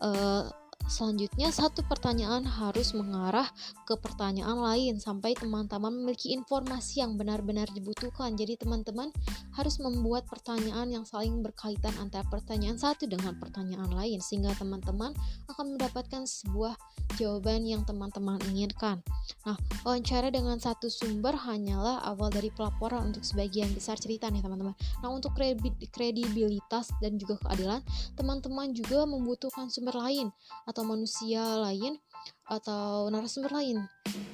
eh, 0.05 0.45
Selanjutnya, 0.87 1.51
satu 1.51 1.83
pertanyaan 1.83 2.47
harus 2.47 2.95
mengarah 2.95 3.51
ke 3.83 3.99
pertanyaan 3.99 4.55
lain 4.55 5.03
sampai 5.03 5.35
teman-teman 5.35 5.91
memiliki 5.91 6.31
informasi 6.31 7.03
yang 7.03 7.19
benar-benar 7.19 7.67
dibutuhkan. 7.75 8.39
Jadi, 8.39 8.55
teman-teman 8.55 9.11
harus 9.51 9.83
membuat 9.83 10.23
pertanyaan 10.31 10.87
yang 10.87 11.03
saling 11.03 11.43
berkaitan 11.43 11.91
antara 11.99 12.23
pertanyaan 12.31 12.79
satu 12.79 13.03
dengan 13.03 13.35
pertanyaan 13.35 13.91
lain, 13.91 14.23
sehingga 14.23 14.55
teman-teman 14.55 15.11
akan 15.51 15.75
mendapatkan 15.75 16.23
sebuah 16.23 16.79
jawaban 17.19 17.67
yang 17.67 17.83
teman-teman 17.83 18.39
inginkan. 18.47 19.03
Nah, 19.43 19.59
wawancara 19.83 20.31
dengan 20.31 20.55
satu 20.55 20.87
sumber 20.87 21.35
hanyalah 21.35 21.99
awal 22.07 22.31
dari 22.31 22.47
pelaporan 22.47 23.11
untuk 23.11 23.27
sebagian 23.27 23.75
besar 23.75 23.99
cerita 23.99 24.31
nih, 24.31 24.39
teman-teman. 24.39 24.71
Nah, 25.03 25.11
untuk 25.11 25.35
kredibilitas 25.91 26.95
dan 27.03 27.19
juga 27.19 27.35
keadilan, 27.43 27.83
teman-teman 28.15 28.71
juga 28.71 29.03
membutuhkan 29.03 29.67
sumber 29.67 29.99
lain 29.99 30.31
atau 30.63 30.76
manusia 30.83 31.41
lain 31.61 31.97
atau 32.47 33.11
narasumber 33.11 33.51
lain 33.51 33.83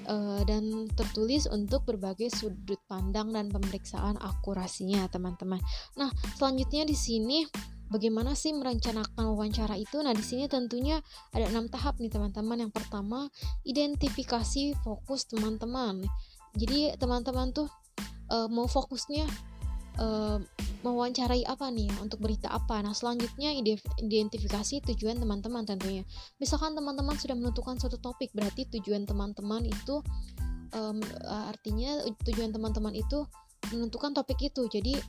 uh, 0.05 0.41
dan 0.45 0.85
tertulis 0.93 1.49
untuk 1.49 1.85
berbagai 1.87 2.29
sudut 2.33 2.79
pandang 2.85 3.33
dan 3.33 3.49
pemeriksaan 3.49 4.17
akurasinya 4.21 5.05
teman-teman. 5.09 5.59
Nah 5.97 6.09
selanjutnya 6.37 6.85
di 6.85 6.93
sini 6.97 7.45
bagaimana 7.89 8.33
sih 8.37 8.53
merencanakan 8.53 9.33
wawancara 9.33 9.77
itu? 9.77 10.01
Nah 10.01 10.13
di 10.13 10.25
sini 10.25 10.45
tentunya 10.49 11.01
ada 11.33 11.49
enam 11.49 11.69
tahap 11.69 11.97
nih 11.97 12.13
teman-teman. 12.13 12.69
Yang 12.69 12.73
pertama 12.73 13.29
identifikasi 13.65 14.77
fokus 14.81 15.25
teman-teman. 15.29 16.05
Jadi 16.53 16.93
teman-teman 17.01 17.49
tuh 17.49 17.69
uh, 18.29 18.49
mau 18.49 18.69
fokusnya 18.69 19.25
mewawancarai 20.83 21.47
apa 21.47 21.71
nih 21.71 21.87
ya 21.87 21.95
untuk 22.03 22.19
berita 22.19 22.51
apa. 22.51 22.83
Nah, 22.83 22.91
selanjutnya 22.91 23.55
identifikasi 24.03 24.83
tujuan 24.93 25.21
teman-teman 25.21 25.63
tentunya. 25.63 26.03
Misalkan 26.43 26.75
teman-teman 26.75 27.15
sudah 27.15 27.39
menentukan 27.39 27.79
suatu 27.79 27.95
topik, 28.01 28.35
berarti 28.35 28.67
tujuan 28.79 29.07
teman-teman 29.07 29.63
itu 29.63 30.03
um, 30.75 30.99
artinya 31.29 32.03
tujuan 32.27 32.51
teman-teman 32.51 32.93
itu 32.97 33.23
menentukan 33.71 34.11
topik 34.11 34.39
itu. 34.43 34.67
Jadi 34.67 34.99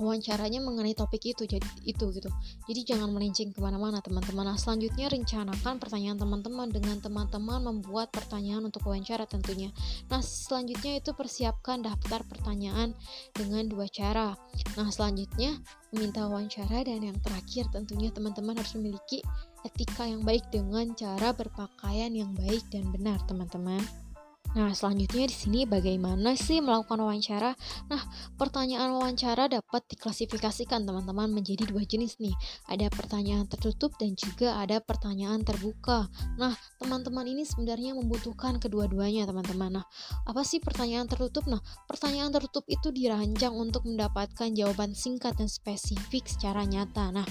wawancaranya 0.00 0.64
mengenai 0.64 0.96
topik 0.96 1.36
itu 1.36 1.44
jadi 1.44 1.68
itu 1.84 2.08
gitu. 2.16 2.32
Jadi 2.64 2.80
jangan 2.88 3.12
melenceng 3.12 3.52
ke 3.52 3.60
mana-mana 3.60 4.00
teman-teman. 4.00 4.48
Nah 4.48 4.56
selanjutnya 4.56 5.12
rencanakan 5.12 5.76
pertanyaan 5.76 6.16
teman-teman 6.16 6.72
dengan 6.72 6.96
teman-teman 7.04 7.60
membuat 7.60 8.08
pertanyaan 8.08 8.64
untuk 8.64 8.88
wawancara 8.88 9.28
tentunya. 9.28 9.68
Nah 10.08 10.24
selanjutnya 10.24 11.04
itu 11.04 11.12
persiapkan 11.12 11.84
daftar 11.84 12.24
pertanyaan 12.24 12.96
dengan 13.36 13.68
dua 13.68 13.84
cara. 13.92 14.32
Nah 14.80 14.88
selanjutnya 14.88 15.60
meminta 15.92 16.24
wawancara 16.24 16.80
dan 16.88 17.04
yang 17.04 17.18
terakhir 17.20 17.68
tentunya 17.68 18.08
teman-teman 18.08 18.56
harus 18.56 18.72
memiliki 18.80 19.20
etika 19.68 20.08
yang 20.08 20.24
baik 20.24 20.48
dengan 20.48 20.96
cara 20.96 21.36
berpakaian 21.36 22.16
yang 22.16 22.32
baik 22.32 22.64
dan 22.72 22.88
benar 22.88 23.20
teman-teman 23.28 23.84
Nah, 24.50 24.74
selanjutnya 24.74 25.30
di 25.30 25.36
sini 25.36 25.60
bagaimana 25.62 26.34
sih 26.34 26.58
melakukan 26.58 26.98
wawancara? 26.98 27.54
Nah, 27.86 28.02
pertanyaan 28.34 28.90
wawancara 28.98 29.46
dapat 29.46 29.86
diklasifikasikan 29.94 30.82
teman-teman 30.82 31.30
menjadi 31.30 31.70
dua 31.70 31.86
jenis 31.86 32.18
nih. 32.18 32.34
Ada 32.66 32.90
pertanyaan 32.90 33.46
tertutup 33.46 33.94
dan 33.94 34.18
juga 34.18 34.58
ada 34.58 34.82
pertanyaan 34.82 35.46
terbuka. 35.46 36.10
Nah, 36.34 36.58
teman-teman 36.82 37.30
ini 37.30 37.46
sebenarnya 37.46 37.94
membutuhkan 37.94 38.58
kedua-duanya, 38.58 39.22
teman-teman. 39.30 39.78
Nah, 39.78 39.86
apa 40.26 40.42
sih 40.42 40.58
pertanyaan 40.58 41.06
tertutup? 41.06 41.46
Nah, 41.46 41.62
pertanyaan 41.86 42.34
tertutup 42.34 42.66
itu 42.66 42.90
dirancang 42.90 43.54
untuk 43.54 43.86
mendapatkan 43.86 44.50
jawaban 44.50 44.98
singkat 44.98 45.38
dan 45.38 45.46
spesifik 45.46 46.26
secara 46.26 46.66
nyata. 46.66 47.14
Nah, 47.14 47.26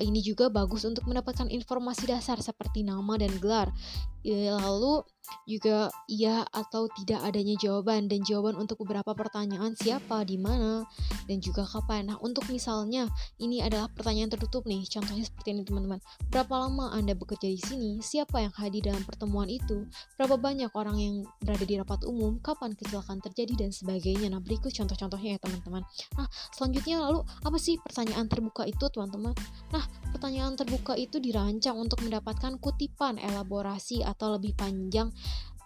ini 0.00 0.20
juga 0.20 0.52
bagus 0.52 0.84
untuk 0.84 1.08
mendapatkan 1.08 1.48
informasi 1.48 2.08
dasar 2.08 2.40
seperti 2.40 2.84
nama 2.84 3.16
dan 3.16 3.32
gelar. 3.40 3.72
Ya, 4.20 4.52
lalu 4.52 5.00
juga 5.46 5.90
iya 6.10 6.42
atau 6.50 6.90
tidak 6.90 7.22
adanya 7.22 7.54
jawaban 7.58 8.10
dan 8.10 8.20
jawaban 8.26 8.58
untuk 8.58 8.82
beberapa 8.82 9.14
pertanyaan 9.14 9.72
siapa, 9.78 10.26
di 10.26 10.36
mana, 10.36 10.84
dan 11.30 11.38
juga 11.38 11.62
kapan. 11.66 12.10
Nah, 12.10 12.18
untuk 12.18 12.46
misalnya 12.50 13.06
ini 13.38 13.62
adalah 13.62 13.86
pertanyaan 13.90 14.30
tertutup 14.30 14.66
nih. 14.66 14.82
Contohnya 14.90 15.22
seperti 15.26 15.54
ini 15.54 15.62
teman-teman. 15.62 16.02
Berapa 16.28 16.66
lama 16.66 16.90
Anda 16.92 17.14
bekerja 17.14 17.46
di 17.46 17.60
sini? 17.60 17.90
Siapa 18.02 18.42
yang 18.42 18.52
hadir 18.58 18.82
dalam 18.90 19.02
pertemuan 19.06 19.46
itu? 19.46 19.86
Berapa 20.18 20.36
banyak 20.36 20.70
orang 20.74 20.96
yang 20.98 21.14
berada 21.40 21.64
di 21.64 21.74
rapat 21.78 22.00
umum? 22.04 22.42
Kapan 22.42 22.74
kecelakaan 22.74 23.22
terjadi 23.22 23.66
dan 23.66 23.70
sebagainya. 23.70 24.28
Nah, 24.34 24.42
berikut 24.42 24.74
contoh-contohnya 24.74 25.38
ya 25.38 25.40
teman-teman. 25.40 25.82
Nah, 26.18 26.26
selanjutnya 26.52 26.96
lalu 27.06 27.22
apa 27.46 27.58
sih 27.58 27.78
pertanyaan 27.80 28.26
terbuka 28.26 28.66
itu 28.66 28.84
teman-teman? 28.90 29.32
Nah, 29.70 29.84
pertanyaan 30.10 30.58
terbuka 30.58 30.98
itu 30.98 31.22
dirancang 31.22 31.78
untuk 31.78 32.02
mendapatkan 32.02 32.58
kutipan, 32.58 33.16
elaborasi, 33.22 34.02
atau 34.10 34.34
lebih 34.34 34.58
panjang 34.58 35.14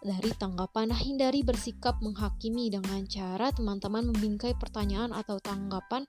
dari 0.04 0.30
tanggapan. 0.36 0.92
Nah, 0.92 1.00
hindari 1.00 1.40
bersikap 1.40 1.96
menghakimi 2.04 2.68
dengan 2.68 3.08
cara 3.08 3.48
teman-teman 3.50 4.12
membingkai 4.12 4.52
pertanyaan 4.60 5.16
atau 5.16 5.40
tanggapan 5.40 6.04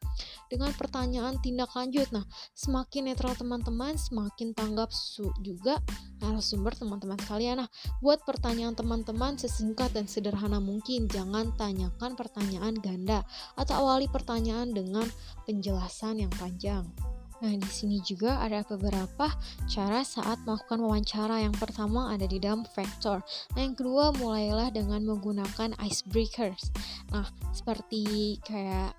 dengan 0.52 0.76
pertanyaan 0.76 1.40
tindak 1.40 1.72
lanjut. 1.72 2.12
Nah, 2.12 2.28
semakin 2.52 3.10
netral 3.10 3.34
teman-teman, 3.40 3.96
semakin 3.96 4.52
tanggap 4.52 4.92
juga 5.40 5.80
narasumber 6.20 6.76
teman-teman 6.76 7.16
sekalian. 7.24 7.64
Nah, 7.64 7.70
buat 8.04 8.22
pertanyaan 8.28 8.76
teman-teman 8.76 9.40
sesingkat 9.40 9.96
dan 9.96 10.12
sederhana 10.12 10.60
mungkin. 10.60 11.08
Jangan 11.08 11.56
tanyakan 11.56 12.20
pertanyaan 12.20 12.76
ganda 12.76 13.24
atau 13.56 13.88
awali 13.88 14.12
pertanyaan 14.12 14.76
dengan 14.76 15.08
penjelasan 15.48 16.20
yang 16.20 16.34
panjang. 16.36 17.15
Nah, 17.44 17.52
di 17.52 17.70
sini 17.72 18.00
juga 18.00 18.40
ada 18.40 18.64
beberapa 18.64 19.28
cara 19.68 20.06
saat 20.08 20.40
melakukan 20.48 20.80
wawancara. 20.80 21.44
Yang 21.44 21.60
pertama 21.60 22.14
ada 22.14 22.24
di 22.24 22.40
dalam 22.40 22.64
factor. 22.64 23.20
Nah, 23.56 23.62
yang 23.64 23.76
kedua 23.76 24.16
mulailah 24.16 24.72
dengan 24.72 25.04
menggunakan 25.04 25.76
icebreakers. 25.84 26.72
Nah, 27.12 27.28
seperti 27.52 28.38
kayak 28.44 28.96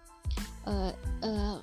uh, 0.69 0.93
uh, 1.25 1.59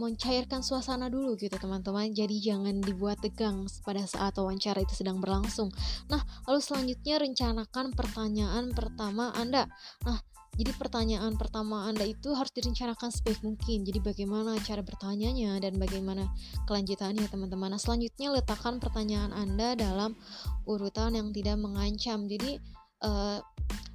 mencairkan 0.00 0.64
suasana 0.64 1.12
dulu 1.12 1.36
gitu 1.36 1.52
teman-teman 1.60 2.08
jadi 2.14 2.32
jangan 2.40 2.80
dibuat 2.80 3.20
tegang 3.20 3.68
pada 3.84 4.08
saat 4.08 4.32
wawancara 4.40 4.80
itu 4.80 4.96
sedang 4.96 5.20
berlangsung 5.20 5.68
nah 6.08 6.24
lalu 6.48 6.64
selanjutnya 6.64 7.20
rencanakan 7.20 7.92
pertanyaan 7.92 8.72
pertama 8.72 9.28
Anda 9.36 9.68
nah 10.08 10.16
jadi 10.58 10.76
pertanyaan 10.76 11.38
pertama 11.38 11.86
Anda 11.86 12.04
itu 12.04 12.34
harus 12.34 12.50
direncanakan 12.50 13.08
sebaik 13.14 13.40
mungkin. 13.40 13.86
Jadi 13.86 14.02
bagaimana 14.02 14.58
cara 14.60 14.82
bertanyanya 14.82 15.56
dan 15.62 15.78
bagaimana 15.78 16.28
kelanjutannya 16.66 17.24
teman-teman. 17.30 17.72
Nah, 17.72 17.80
selanjutnya 17.80 18.34
letakkan 18.34 18.82
pertanyaan 18.82 19.30
Anda 19.30 19.78
dalam 19.78 20.18
urutan 20.66 21.16
yang 21.16 21.30
tidak 21.30 21.56
mengancam. 21.56 22.26
Jadi 22.26 22.60
uh, 23.06 23.38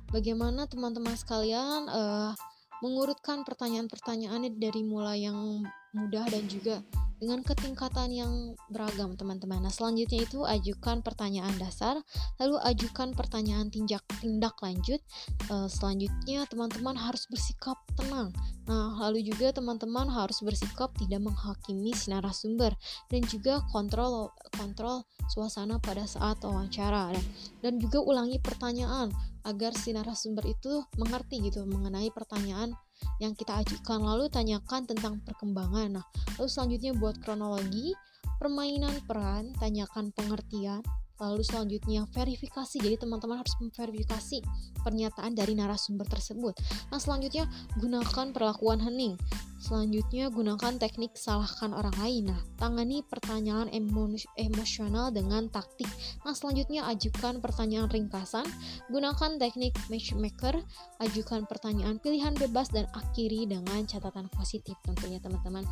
bagaimana 0.10 0.66
teman-teman 0.66 1.14
sekalian 1.14 1.92
uh, 1.92 2.32
mengurutkan 2.80 3.44
pertanyaan-pertanyaannya 3.46 4.58
dari 4.58 4.82
mulai 4.82 5.28
yang 5.28 5.64
mudah 5.96 6.28
dan 6.28 6.44
juga 6.52 6.84
dengan 7.16 7.40
ketingkatan 7.42 8.12
yang 8.12 8.34
beragam 8.68 9.16
teman-teman. 9.16 9.64
Nah 9.64 9.72
selanjutnya 9.72 10.28
itu 10.28 10.44
ajukan 10.44 11.00
pertanyaan 11.00 11.56
dasar, 11.56 11.98
lalu 12.38 12.60
ajukan 12.68 13.16
pertanyaan 13.16 13.72
tindak 13.72 14.04
tindak 14.20 14.56
lanjut. 14.60 15.00
Uh, 15.48 15.72
selanjutnya 15.72 16.44
teman-teman 16.52 17.00
harus 17.00 17.24
bersikap 17.32 17.80
tenang. 17.96 18.36
Nah 18.68 19.00
lalu 19.08 19.24
juga 19.24 19.56
teman-teman 19.56 20.12
harus 20.12 20.44
bersikap 20.44 20.92
tidak 21.00 21.24
menghakimi 21.24 21.96
si 21.96 22.12
narasumber 22.12 22.76
dan 23.08 23.22
juga 23.32 23.64
kontrol 23.72 24.36
kontrol 24.60 25.08
suasana 25.32 25.80
pada 25.80 26.04
saat 26.06 26.44
wawancara 26.44 27.16
dan, 27.16 27.26
dan 27.64 27.74
juga 27.80 28.04
ulangi 28.04 28.38
pertanyaan 28.44 29.10
agar 29.46 29.78
si 29.78 29.94
narasumber 29.94 30.46
itu 30.50 30.84
mengerti 30.98 31.42
gitu 31.48 31.64
mengenai 31.70 32.10
pertanyaan 32.10 32.74
yang 33.20 33.36
kita 33.36 33.64
ajukan. 33.64 34.00
Lalu 34.04 34.28
tanyakan 34.32 34.88
tentang 34.88 35.22
perkembangan. 35.24 36.00
Nah, 36.00 36.06
lalu 36.38 36.50
selanjutnya 36.50 36.92
buat 36.96 37.20
kronologi, 37.24 37.96
permainan 38.38 39.00
peran, 39.08 39.56
tanyakan 39.58 40.12
pengertian, 40.12 40.84
Lalu 41.20 41.42
selanjutnya 41.48 42.04
verifikasi. 42.12 42.78
Jadi 42.80 42.96
teman-teman 43.00 43.40
harus 43.40 43.56
memverifikasi 43.64 44.44
pernyataan 44.84 45.32
dari 45.32 45.56
narasumber 45.56 46.08
tersebut. 46.08 46.56
Nah, 46.92 47.00
selanjutnya 47.00 47.48
gunakan 47.80 48.36
perlakuan 48.36 48.84
hening. 48.84 49.16
Selanjutnya 49.56 50.30
gunakan 50.30 50.78
teknik 50.78 51.18
salahkan 51.18 51.74
orang 51.74 51.96
lain. 51.98 52.30
Nah, 52.30 52.42
tangani 52.60 53.02
pertanyaan 53.02 53.72
emo 53.74 54.06
emosional 54.38 55.10
dengan 55.10 55.50
taktik. 55.50 55.90
Nah, 56.22 56.38
selanjutnya 56.38 56.86
ajukan 56.92 57.42
pertanyaan 57.42 57.90
ringkasan. 57.90 58.46
Gunakan 58.94 59.42
teknik 59.42 59.74
matchmaker. 59.90 60.62
Ajukan 61.02 61.50
pertanyaan 61.50 61.98
pilihan 61.98 62.38
bebas 62.38 62.70
dan 62.70 62.86
akhiri 62.94 63.50
dengan 63.50 63.88
catatan 63.90 64.30
positif 64.36 64.78
tentunya 64.86 65.18
teman-teman. 65.18 65.66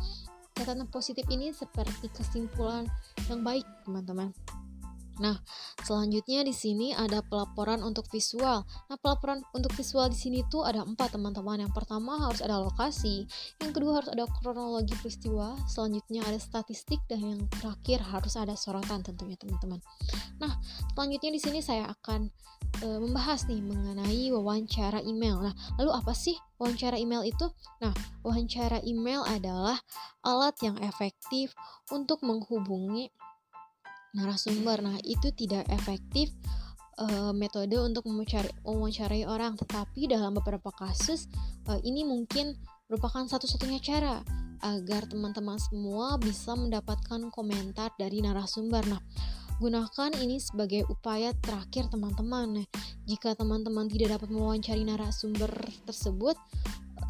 Catatan 0.54 0.86
positif 0.90 1.26
ini 1.30 1.50
seperti 1.50 2.10
kesimpulan 2.14 2.86
yang 3.26 3.42
baik, 3.42 3.66
teman-teman. 3.86 4.30
Nah, 5.22 5.38
selanjutnya 5.82 6.42
di 6.42 6.50
sini 6.50 6.90
ada 6.90 7.22
pelaporan 7.22 7.82
untuk 7.86 8.10
visual. 8.10 8.66
Nah, 8.90 8.96
pelaporan 8.98 9.46
untuk 9.54 9.70
visual 9.78 10.10
di 10.10 10.18
sini 10.18 10.42
tuh 10.50 10.66
ada 10.66 10.82
empat 10.82 11.14
teman-teman. 11.14 11.62
Yang 11.62 11.72
pertama 11.76 12.18
harus 12.18 12.42
ada 12.42 12.58
lokasi, 12.58 13.26
yang 13.62 13.70
kedua 13.70 14.02
harus 14.02 14.10
ada 14.10 14.26
kronologi 14.40 14.94
peristiwa, 14.98 15.54
selanjutnya 15.70 16.26
ada 16.26 16.38
statistik, 16.40 16.98
dan 17.06 17.22
yang 17.22 17.40
terakhir 17.60 18.02
harus 18.02 18.34
ada 18.34 18.58
sorotan 18.58 19.06
tentunya 19.06 19.38
teman-teman. 19.38 19.78
Nah, 20.42 20.58
selanjutnya 20.94 21.30
di 21.30 21.40
sini 21.40 21.60
saya 21.62 21.86
akan 21.94 22.26
e, 22.82 22.86
membahas 22.98 23.46
nih 23.46 23.62
mengenai 23.62 24.34
wawancara 24.34 24.98
email. 25.06 25.38
Nah, 25.38 25.54
lalu 25.78 25.90
apa 25.94 26.10
sih 26.10 26.34
wawancara 26.58 26.98
email 26.98 27.22
itu? 27.22 27.46
Nah, 27.78 27.94
wawancara 28.26 28.82
email 28.82 29.22
adalah 29.22 29.78
alat 30.26 30.58
yang 30.64 30.80
efektif 30.82 31.54
untuk 31.94 32.24
menghubungi 32.26 33.12
narasumber. 34.14 34.80
Nah, 34.80 34.96
itu 35.02 35.34
tidak 35.34 35.66
efektif 35.68 36.30
uh, 37.02 37.34
metode 37.34 37.74
untuk 37.76 38.06
mewawancarai 38.06 39.26
orang, 39.26 39.58
tetapi 39.58 40.06
dalam 40.06 40.38
beberapa 40.38 40.70
kasus 40.70 41.26
uh, 41.66 41.78
ini 41.82 42.06
mungkin 42.06 42.54
merupakan 42.86 43.26
satu-satunya 43.26 43.82
cara 43.82 44.22
agar 44.64 45.04
teman-teman 45.04 45.60
semua 45.60 46.16
bisa 46.16 46.56
mendapatkan 46.56 47.28
komentar 47.28 47.92
dari 48.00 48.24
narasumber. 48.24 48.86
Nah, 48.88 49.02
gunakan 49.64 50.12
ini 50.20 50.36
sebagai 50.36 50.84
upaya 50.92 51.32
terakhir 51.40 51.88
teman-teman. 51.88 52.60
Nah, 52.60 52.66
jika 53.08 53.32
teman-teman 53.32 53.88
tidak 53.88 54.20
dapat 54.20 54.28
mewawancari 54.28 54.84
narasumber 54.84 55.48
tersebut, 55.88 56.36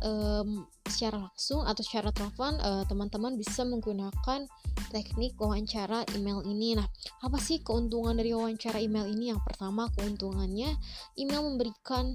um, 0.06 0.62
secara 0.86 1.26
langsung 1.26 1.66
atau 1.66 1.82
secara 1.82 2.14
telepon 2.14 2.54
uh, 2.62 2.86
teman-teman 2.86 3.34
bisa 3.34 3.66
menggunakan 3.66 4.46
teknik 4.94 5.34
wawancara 5.34 6.06
email 6.14 6.46
ini. 6.46 6.78
Nah, 6.78 6.86
apa 7.26 7.42
sih 7.42 7.58
keuntungan 7.58 8.14
dari 8.14 8.30
wawancara 8.30 8.78
email 8.78 9.10
ini? 9.10 9.34
Yang 9.34 9.42
pertama, 9.42 9.90
keuntungannya 9.98 10.78
email 11.18 11.42
memberikan 11.42 12.14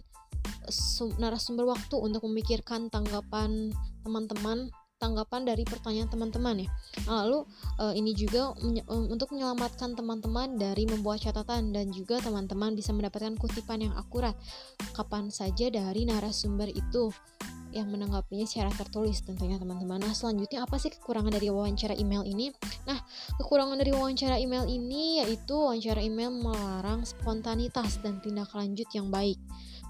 narasumber 1.19 1.65
waktu 1.67 1.99
untuk 1.99 2.23
memikirkan 2.29 2.87
tanggapan 2.87 3.73
teman-teman 4.07 4.71
tanggapan 4.99 5.47
dari 5.47 5.63
pertanyaan 5.63 6.11
teman-teman 6.11 6.67
ya. 6.67 6.69
Nah, 7.07 7.23
lalu 7.25 7.47
uh, 7.79 7.95
ini 7.95 8.11
juga 8.11 8.51
menye 8.59 8.83
untuk 8.87 9.31
menyelamatkan 9.31 9.95
teman-teman 9.95 10.59
dari 10.59 10.83
membuat 10.85 11.23
catatan 11.23 11.71
dan 11.71 11.89
juga 11.95 12.19
teman-teman 12.19 12.75
bisa 12.75 12.91
mendapatkan 12.91 13.33
kutipan 13.39 13.87
yang 13.87 13.95
akurat 13.95 14.35
kapan 14.91 15.31
saja 15.31 15.71
dari 15.71 16.03
narasumber 16.03 16.67
itu 16.69 17.09
yang 17.69 17.85
menanggapinya 17.93 18.49
secara 18.49 18.73
tertulis 18.73 19.21
tentunya 19.21 19.55
teman-teman. 19.61 20.01
Nah, 20.01 20.13
selanjutnya 20.13 20.65
apa 20.65 20.75
sih 20.81 20.89
kekurangan 20.89 21.31
dari 21.31 21.53
wawancara 21.53 21.93
email 21.95 22.25
ini? 22.25 22.49
Nah, 22.89 22.97
kekurangan 23.37 23.77
dari 23.77 23.93
wawancara 23.93 24.41
email 24.41 24.65
ini 24.65 25.21
yaitu 25.21 25.53
wawancara 25.53 26.01
email 26.01 26.33
melarang 26.33 27.05
spontanitas 27.05 28.01
dan 28.01 28.17
tindak 28.19 28.49
lanjut 28.57 28.89
yang 28.91 29.13
baik 29.13 29.37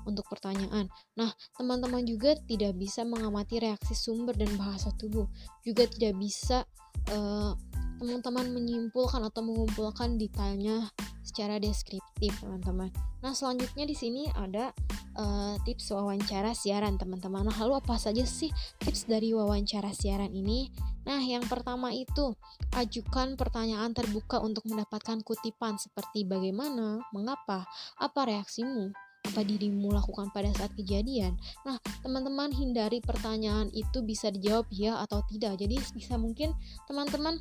untuk 0.09 0.25
pertanyaan. 0.27 0.89
Nah, 1.15 1.31
teman-teman 1.55 2.03
juga 2.03 2.33
tidak 2.49 2.75
bisa 2.75 3.05
mengamati 3.05 3.61
reaksi 3.61 3.93
sumber 3.93 4.33
dan 4.33 4.49
bahasa 4.57 4.89
tubuh. 4.97 5.29
Juga 5.61 5.85
tidak 5.85 6.17
bisa 6.17 6.65
uh, 7.13 7.53
teman-teman 7.99 8.49
menyimpulkan 8.55 9.21
atau 9.27 9.43
mengumpulkan 9.43 10.15
detailnya 10.15 10.87
secara 11.19 11.59
deskriptif, 11.61 12.33
teman-teman. 12.41 12.89
Nah, 13.19 13.35
selanjutnya 13.35 13.83
di 13.83 13.93
sini 13.93 14.23
ada 14.31 14.71
uh, 15.19 15.59
tips 15.67 15.91
wawancara 15.91 16.55
siaran, 16.55 16.95
teman-teman. 16.95 17.45
Nah, 17.45 17.57
lalu 17.59 17.77
apa 17.77 17.99
saja 17.99 18.23
sih 18.23 18.49
tips 18.79 19.05
dari 19.05 19.35
wawancara 19.35 19.91
siaran 19.91 20.31
ini? 20.31 20.71
Nah, 21.03 21.19
yang 21.19 21.43
pertama 21.45 21.91
itu 21.91 22.33
ajukan 22.73 23.35
pertanyaan 23.35 23.91
terbuka 23.91 24.39
untuk 24.39 24.63
mendapatkan 24.71 25.19
kutipan 25.25 25.75
seperti 25.75 26.23
bagaimana, 26.23 27.03
mengapa, 27.11 27.67
apa 27.99 28.21
reaksimu, 28.23 28.95
apa 29.29 29.45
dirimu 29.45 29.93
lakukan 29.93 30.33
pada 30.33 30.49
saat 30.57 30.73
kejadian? 30.73 31.37
Nah, 31.63 31.77
teman-teman 32.01 32.49
hindari 32.49 32.97
pertanyaan 32.99 33.69
itu 33.71 34.01
bisa 34.01 34.33
dijawab 34.33 34.65
ya 34.73 34.97
atau 35.05 35.21
tidak. 35.29 35.61
Jadi 35.61 35.77
bisa 35.93 36.17
mungkin 36.17 36.57
teman-teman 36.89 37.37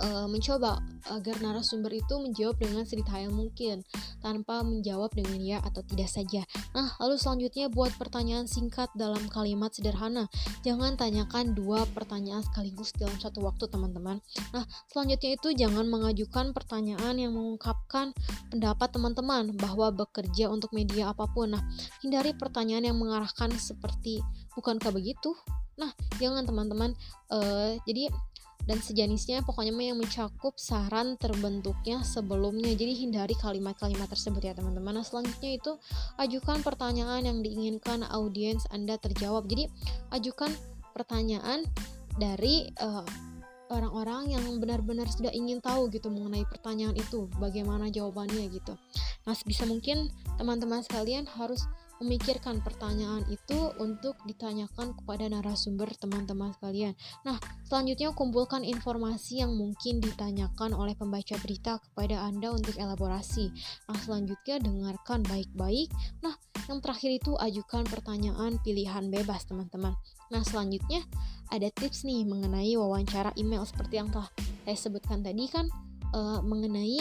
uh, 0.00 0.26
mencoba 0.26 0.80
agar 1.12 1.36
narasumber 1.44 1.92
itu 1.92 2.14
menjawab 2.16 2.56
dengan 2.56 2.88
sedetail 2.88 3.28
mungkin 3.28 3.84
tanpa 4.24 4.64
menjawab 4.64 5.12
dengan 5.12 5.36
ya 5.36 5.58
atau 5.60 5.84
tidak 5.84 6.08
saja. 6.08 6.48
Nah, 6.72 6.96
lalu 6.96 7.20
selanjutnya 7.20 7.68
buat 7.68 7.92
pertanyaan 8.00 8.48
singkat 8.48 8.88
dalam 8.96 9.28
kalimat 9.28 9.68
sederhana. 9.76 10.32
Jangan 10.64 10.96
tanyakan 10.96 11.52
dua 11.52 11.84
pertanyaan 11.92 12.40
sekaligus 12.40 12.96
dalam 12.96 13.14
satu 13.20 13.44
waktu, 13.44 13.68
teman-teman. 13.68 14.24
Nah, 14.56 14.64
selanjutnya 14.88 15.36
itu 15.36 15.52
jangan 15.52 15.84
mengajukan 15.86 16.56
pertanyaan 16.56 17.14
yang 17.20 17.36
mengungkapkan 17.36 18.16
pendapat 18.48 18.88
teman-teman 18.96 19.52
bahwa 19.60 19.92
bekerja 19.92 20.48
untuk 20.48 20.72
media 20.72 21.12
apa 21.12 21.28
pun. 21.28 21.52
Nah, 21.52 21.62
hindari 22.00 22.32
pertanyaan 22.32 22.88
yang 22.88 22.96
mengarahkan 22.96 23.52
seperti 23.60 24.24
bukankah 24.56 24.88
begitu? 24.88 25.36
Nah, 25.74 25.90
jangan 26.22 26.46
teman-teman. 26.46 26.94
Uh, 27.28 27.74
jadi 27.84 28.08
dan 28.64 28.80
sejenisnya 28.80 29.44
pokoknya 29.44 29.72
yang 29.76 30.00
mencakup 30.00 30.56
saran 30.56 31.20
terbentuknya 31.20 32.00
sebelumnya. 32.00 32.72
Jadi 32.72 33.06
hindari 33.06 33.36
kalimat-kalimat 33.36 34.08
tersebut 34.08 34.40
ya 34.40 34.56
teman-teman. 34.56 34.96
Nah 34.96 35.04
selanjutnya 35.04 35.60
itu 35.60 35.72
ajukan 36.16 36.64
pertanyaan 36.64 37.28
yang 37.28 37.38
diinginkan 37.44 38.04
audiens 38.08 38.64
anda 38.72 38.96
terjawab. 38.96 39.44
Jadi 39.44 39.68
ajukan 40.16 40.48
pertanyaan 40.96 41.68
dari 42.16 42.70
uh, 42.80 43.04
orang-orang 43.72 44.36
yang 44.36 44.44
benar-benar 44.60 45.08
sudah 45.10 45.32
ingin 45.32 45.58
tahu 45.58 45.88
gitu 45.90 46.12
mengenai 46.12 46.44
pertanyaan 46.46 46.94
itu 46.94 47.26
bagaimana 47.40 47.88
jawabannya 47.88 48.48
gitu. 48.52 48.76
Nah 49.24 49.34
bisa 49.44 49.64
mungkin 49.64 50.12
teman-teman 50.36 50.84
sekalian 50.84 51.24
harus 51.26 51.64
memikirkan 52.04 52.60
pertanyaan 52.60 53.24
itu 53.32 53.72
untuk 53.80 54.20
ditanyakan 54.28 54.92
kepada 54.92 55.24
narasumber 55.32 55.88
teman-teman 55.96 56.52
sekalian. 56.52 56.92
Nah, 57.24 57.40
selanjutnya 57.64 58.12
kumpulkan 58.12 58.60
informasi 58.60 59.40
yang 59.40 59.56
mungkin 59.56 60.04
ditanyakan 60.04 60.76
oleh 60.76 60.92
pembaca 60.92 61.34
berita 61.40 61.80
kepada 61.80 62.28
Anda 62.28 62.52
untuk 62.52 62.76
elaborasi. 62.76 63.48
Nah, 63.88 63.98
selanjutnya 64.04 64.60
dengarkan 64.60 65.24
baik-baik. 65.24 65.88
Nah, 66.20 66.36
yang 66.68 66.84
terakhir 66.84 67.16
itu 67.16 67.32
ajukan 67.40 67.88
pertanyaan 67.88 68.60
pilihan 68.60 69.08
bebas, 69.08 69.48
teman-teman. 69.48 69.96
Nah, 70.28 70.44
selanjutnya 70.44 71.02
ada 71.48 71.72
tips 71.72 72.04
nih 72.04 72.28
mengenai 72.28 72.76
wawancara 72.76 73.32
email 73.40 73.64
seperti 73.64 74.00
yang 74.00 74.12
telah 74.12 74.28
saya 74.64 74.76
sebutkan 74.76 75.20
tadi 75.20 75.44
kan 75.48 75.68
uh, 76.16 76.40
mengenai 76.40 77.00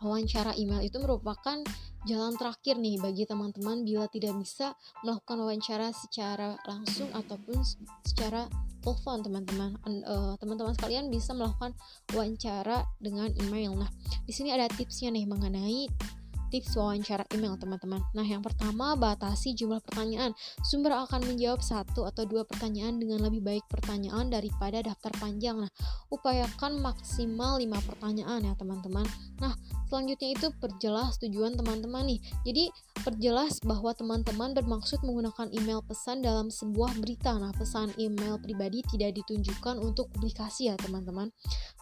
wawancara 0.00 0.56
email 0.56 0.80
itu 0.80 0.96
merupakan 0.98 1.60
jalan 2.08 2.32
terakhir 2.40 2.80
nih 2.80 2.96
bagi 2.96 3.28
teman-teman 3.28 3.84
bila 3.84 4.08
tidak 4.08 4.32
bisa 4.40 4.72
melakukan 5.04 5.36
wawancara 5.44 5.92
secara 5.92 6.56
langsung 6.64 7.12
ataupun 7.12 7.60
secara 8.08 8.48
telepon 8.80 9.20
teman-teman. 9.20 9.76
Uh, 9.84 10.32
teman-teman 10.40 10.72
sekalian 10.72 11.12
bisa 11.12 11.36
melakukan 11.36 11.76
wawancara 12.16 12.88
dengan 12.96 13.28
email. 13.44 13.76
Nah 13.76 13.90
di 14.24 14.32
sini 14.32 14.56
ada 14.56 14.66
tipsnya 14.72 15.12
nih 15.12 15.28
mengenai 15.28 15.84
tips 16.50 16.76
wawancara 16.76 17.24
email 17.32 17.54
teman-teman. 17.56 18.02
Nah 18.12 18.26
yang 18.26 18.42
pertama 18.42 18.98
batasi 18.98 19.54
jumlah 19.54 19.80
pertanyaan. 19.80 20.34
Sumber 20.66 20.92
akan 20.98 21.24
menjawab 21.24 21.62
satu 21.62 22.04
atau 22.04 22.26
dua 22.26 22.42
pertanyaan 22.42 22.98
dengan 22.98 23.22
lebih 23.22 23.40
baik 23.40 23.64
pertanyaan 23.70 24.28
daripada 24.28 24.82
daftar 24.82 25.14
panjang. 25.22 25.62
Nah 25.62 25.70
upayakan 26.10 26.82
maksimal 26.82 27.62
lima 27.62 27.78
pertanyaan 27.86 28.44
ya 28.44 28.52
teman-teman. 28.58 29.06
Nah 29.38 29.54
selanjutnya 29.86 30.34
itu 30.34 30.46
perjelas 30.58 31.16
tujuan 31.22 31.54
teman-teman 31.54 32.10
nih. 32.10 32.20
Jadi 32.44 32.64
perjelas 33.02 33.60
bahwa 33.64 33.90
teman-teman 33.92 34.52
bermaksud 34.52 35.02
menggunakan 35.02 35.48
email 35.50 35.80
pesan 35.84 36.20
dalam 36.20 36.52
sebuah 36.52 36.96
berita. 37.00 37.36
Nah 37.36 37.50
pesan 37.56 37.92
email 37.96 38.36
pribadi 38.36 38.84
tidak 38.86 39.16
ditunjukkan 39.20 39.80
untuk 39.80 40.12
publikasi 40.12 40.68
ya 40.72 40.78
teman-teman. 40.78 41.32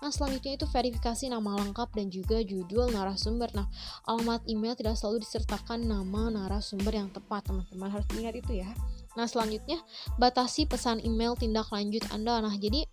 Nah 0.01 0.11
selanjutnya 0.11 0.57
itu 0.57 0.67
verifikasi 0.71 1.29
nama 1.31 1.59
lengkap 1.63 1.89
dan 1.95 2.07
juga 2.09 2.41
judul 2.43 2.91
narasumber. 2.95 3.51
Nah 3.55 3.67
alamat 4.07 4.47
email 4.47 4.79
tidak 4.79 4.97
selalu 4.97 5.23
disertakan 5.23 5.87
nama 5.87 6.31
narasumber 6.31 6.95
yang 6.95 7.11
tepat, 7.11 7.47
teman-teman 7.47 7.89
harus 7.91 8.09
ingat 8.15 8.35
itu 8.39 8.63
ya. 8.63 8.71
Nah, 9.19 9.27
selanjutnya 9.27 9.83
batasi 10.15 10.71
pesan 10.71 11.03
email 11.03 11.35
tindak 11.35 11.67
lanjut 11.75 12.07
Anda. 12.15 12.39
Nah, 12.39 12.55
jadi 12.55 12.87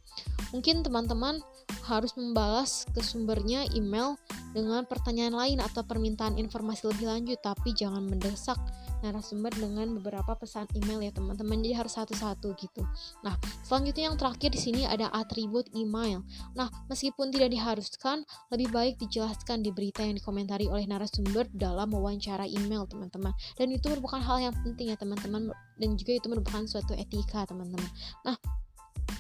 mungkin 0.50 0.82
teman-teman 0.82 1.46
harus 1.86 2.18
membalas 2.18 2.90
ke 2.90 3.06
sumbernya 3.06 3.70
email 3.78 4.18
dengan 4.58 4.90
pertanyaan 4.90 5.38
lain 5.38 5.60
atau 5.62 5.86
permintaan 5.86 6.42
informasi 6.42 6.90
lebih 6.90 7.06
lanjut, 7.06 7.38
tapi 7.46 7.78
jangan 7.78 8.02
mendesak 8.02 8.58
narasumber 9.06 9.54
dengan 9.54 9.94
beberapa 10.02 10.34
pesan 10.34 10.66
email 10.74 11.06
ya 11.06 11.12
teman-teman. 11.14 11.62
Jadi 11.62 11.74
harus 11.78 11.94
satu-satu 11.94 12.58
gitu. 12.58 12.82
Nah 13.22 13.38
selanjutnya 13.62 14.10
yang 14.10 14.18
terakhir 14.18 14.50
di 14.50 14.62
sini 14.62 14.82
ada 14.90 15.14
atribut 15.14 15.70
email. 15.78 16.26
Nah 16.58 16.74
meskipun 16.90 17.30
tidak 17.30 17.54
diharuskan 17.54 18.26
lebih 18.50 18.74
baik 18.74 18.98
dijelaskan 18.98 19.62
di 19.62 19.70
berita 19.70 20.02
yang 20.02 20.18
dikomentari 20.18 20.66
oleh 20.66 20.90
narasumber 20.90 21.46
dalam 21.54 21.94
wawancara 21.94 22.50
email 22.50 22.90
teman-teman. 22.90 23.32
Dan 23.54 23.70
itu 23.70 23.86
merupakan 23.94 24.20
hal 24.20 24.50
yang 24.50 24.56
penting 24.66 24.90
ya 24.90 24.98
teman-teman. 24.98 25.54
Dan 25.78 25.94
juga 25.94 26.18
itu 26.18 26.28
merupakan 26.28 26.66
suatu 26.66 26.98
etika 26.98 27.46
teman-teman. 27.46 27.88
Nah 28.26 28.36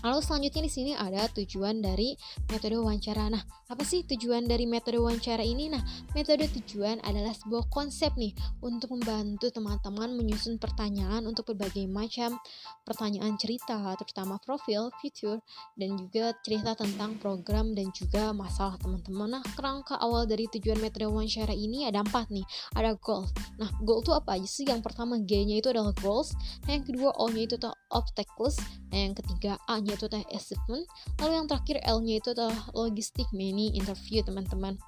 Lalu 0.05 0.19
selanjutnya 0.21 0.61
di 0.65 0.71
sini 0.71 0.91
ada 0.93 1.25
tujuan 1.33 1.81
dari 1.81 2.13
metode 2.53 2.77
wawancara. 2.77 3.25
Nah, 3.29 3.41
apa 3.65 3.81
sih 3.81 4.05
tujuan 4.05 4.45
dari 4.45 4.69
metode 4.69 5.01
wawancara 5.01 5.41
ini? 5.41 5.73
Nah, 5.73 5.81
metode 6.13 6.45
tujuan 6.61 7.01
adalah 7.01 7.33
sebuah 7.33 7.65
konsep 7.73 8.13
nih 8.13 8.37
untuk 8.61 8.93
membantu 8.93 9.49
teman-teman 9.49 10.13
menyusun 10.13 10.61
pertanyaan 10.61 11.25
untuk 11.25 11.53
berbagai 11.53 11.89
macam 11.89 12.37
pertanyaan 12.85 13.33
cerita, 13.41 13.81
terutama 13.97 14.37
profil, 14.37 14.93
fitur, 15.01 15.41
dan 15.73 15.97
juga 15.97 16.37
cerita 16.45 16.77
tentang 16.77 17.17
program 17.17 17.73
dan 17.73 17.89
juga 17.89 18.29
masalah 18.29 18.77
teman-teman. 18.77 19.41
Nah, 19.41 19.43
kerangka 19.57 19.97
awal 19.97 20.29
dari 20.29 20.45
tujuan 20.45 20.77
metode 20.77 21.09
wawancara 21.09 21.53
ini 21.57 21.89
ada 21.89 22.05
empat 22.05 22.29
nih. 22.29 22.45
Ada 22.77 22.93
goal. 23.01 23.25
Nah, 23.57 23.73
goal 23.81 24.05
itu 24.05 24.13
apa 24.13 24.37
aja 24.37 24.45
sih? 24.45 24.69
Yang 24.69 24.85
pertama 24.85 25.17
G-nya 25.17 25.57
itu 25.57 25.73
adalah 25.73 25.91
goals, 25.97 26.37
nah, 26.69 26.77
yang 26.77 26.85
kedua 26.85 27.09
O-nya 27.17 27.49
itu 27.49 27.57
obstacles, 27.89 28.61
nah, 28.93 28.99
yang 29.01 29.17
ketiga 29.17 29.57
A-nya 29.75 29.99
itu 29.99 30.07
teh 30.07 30.23
assessment 30.31 30.87
lalu 31.19 31.31
yang 31.35 31.47
terakhir 31.51 31.83
L-nya 31.83 32.23
itu 32.23 32.31
adalah 32.31 32.59
logistik 32.71 33.27
mini 33.35 33.75
interview 33.75 34.23
teman-teman 34.23 34.79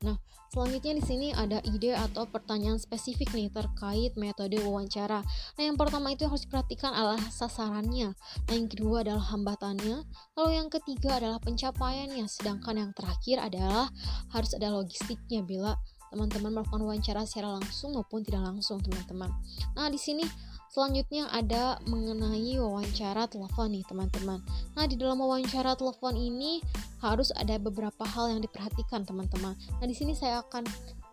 nah 0.00 0.16
Selanjutnya 0.50 0.98
di 0.98 1.04
sini 1.06 1.28
ada 1.30 1.62
ide 1.62 1.94
atau 1.94 2.26
pertanyaan 2.26 2.74
spesifik 2.74 3.30
nih 3.38 3.54
terkait 3.54 4.18
metode 4.18 4.58
wawancara. 4.58 5.22
Nah, 5.54 5.62
yang 5.62 5.78
pertama 5.78 6.10
itu 6.10 6.26
harus 6.26 6.42
diperhatikan 6.42 6.90
adalah 6.90 7.22
sasarannya. 7.30 8.18
Nah, 8.18 8.54
yang 8.58 8.66
kedua 8.66 9.06
adalah 9.06 9.30
hambatannya. 9.30 10.02
Lalu 10.34 10.50
yang 10.50 10.66
ketiga 10.66 11.22
adalah 11.22 11.38
pencapaiannya. 11.38 12.26
Sedangkan 12.26 12.82
yang 12.82 12.90
terakhir 12.98 13.38
adalah 13.38 13.94
harus 14.34 14.50
ada 14.58 14.74
logistiknya 14.74 15.46
bila 15.46 15.78
teman-teman 16.10 16.50
melakukan 16.50 16.82
wawancara 16.82 17.22
secara 17.22 17.54
langsung 17.54 17.94
maupun 17.94 18.26
tidak 18.26 18.42
langsung, 18.42 18.82
teman-teman. 18.82 19.30
Nah, 19.78 19.86
di 19.86 20.02
sini 20.02 20.26
Selanjutnya 20.70 21.26
ada 21.34 21.82
mengenai 21.90 22.54
wawancara 22.62 23.26
telepon 23.26 23.74
nih 23.74 23.82
teman-teman. 23.90 24.38
Nah 24.78 24.86
di 24.86 24.94
dalam 24.94 25.18
wawancara 25.18 25.74
telepon 25.74 26.14
ini 26.14 26.62
harus 27.02 27.34
ada 27.34 27.58
beberapa 27.58 28.06
hal 28.06 28.30
yang 28.30 28.40
diperhatikan 28.46 29.02
teman-teman. 29.02 29.58
Nah 29.58 29.86
di 29.90 29.98
sini 29.98 30.14
saya 30.14 30.46
akan 30.46 30.62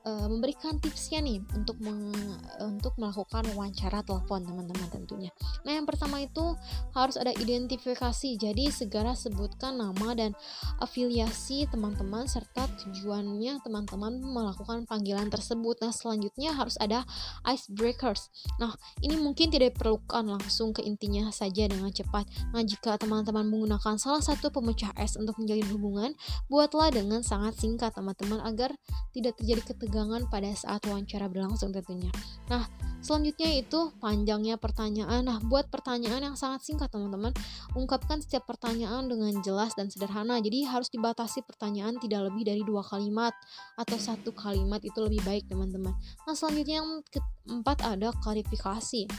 uh, 0.08 0.28
memberikan 0.32 0.80
tipsnya 0.80 1.20
nih 1.20 1.44
untuk 1.52 1.76
meng, 1.84 2.16
untuk 2.64 2.96
melakukan 2.96 3.44
wawancara 3.54 4.00
telepon 4.08 4.48
teman-teman 4.48 4.88
tentunya. 4.88 5.32
Nah 5.68 5.76
yang 5.76 5.84
pertama 5.84 6.24
itu 6.24 6.56
harus 6.96 7.20
ada 7.20 7.36
identifikasi. 7.36 8.40
Jadi 8.40 8.72
segera 8.72 9.12
sebutkan 9.14 9.76
nama 9.76 10.16
dan 10.16 10.32
afiliasi 10.80 11.68
teman-teman 11.68 12.26
serta 12.32 12.72
tujuannya 12.80 13.60
teman-teman 13.62 14.24
melakukan 14.24 14.88
panggilan 14.88 15.28
tersebut. 15.28 15.84
Nah 15.84 15.92
selanjutnya 15.92 16.56
harus 16.56 16.80
ada 16.80 17.04
icebreakers. 17.44 18.32
Nah 18.64 18.72
ini 19.04 19.20
mungkin 19.20 19.52
tidak 19.52 19.76
diperlukan 19.76 20.24
langsung 20.24 20.72
ke 20.72 20.80
intinya 20.88 21.28
saja 21.36 21.68
dengan 21.68 21.92
cepat. 21.92 22.24
Nah 22.56 22.64
jika 22.64 22.96
teman-teman 22.96 23.44
menggunakan 23.44 24.00
salah 24.00 24.24
satu 24.24 24.50
pemecah 24.54 24.96
es 24.96 25.20
untuk 25.20 25.36
menjalin 25.42 25.68
hubungan, 25.74 26.12
buatlah 26.48 26.94
dengan 26.94 27.20
sangat 27.26 27.60
singkat 27.60 27.92
teman-teman 27.92 28.40
agar 28.46 28.72
tidak 29.12 29.36
terjadi 29.42 29.74
ketegangan 29.74 29.97
ketegangan 29.98 30.30
pada 30.30 30.54
saat 30.54 30.86
wawancara 30.86 31.26
berlangsung 31.26 31.74
tentunya. 31.74 32.14
Nah, 32.54 32.70
selanjutnya 33.02 33.50
itu 33.58 33.90
panjangnya 33.98 34.62
pertanyaan. 34.62 35.26
Nah, 35.26 35.42
buat 35.42 35.74
pertanyaan 35.74 36.22
yang 36.22 36.38
sangat 36.38 36.70
singkat 36.70 36.94
teman-teman, 36.94 37.34
ungkapkan 37.74 38.22
setiap 38.22 38.46
pertanyaan 38.46 39.10
dengan 39.10 39.34
jelas 39.42 39.74
dan 39.74 39.90
sederhana. 39.90 40.38
Jadi 40.38 40.70
harus 40.70 40.94
dibatasi 40.94 41.42
pertanyaan 41.50 41.98
tidak 41.98 42.30
lebih 42.30 42.46
dari 42.46 42.62
dua 42.62 42.86
kalimat 42.86 43.34
atau 43.74 43.98
satu 43.98 44.30
kalimat 44.38 44.86
itu 44.86 45.02
lebih 45.02 45.26
baik 45.26 45.50
teman-teman. 45.50 45.98
Nah, 46.30 46.38
selanjutnya 46.38 46.86
yang 46.86 47.02
keempat 47.10 47.82
ada 47.82 48.14
klarifikasi. 48.22 49.10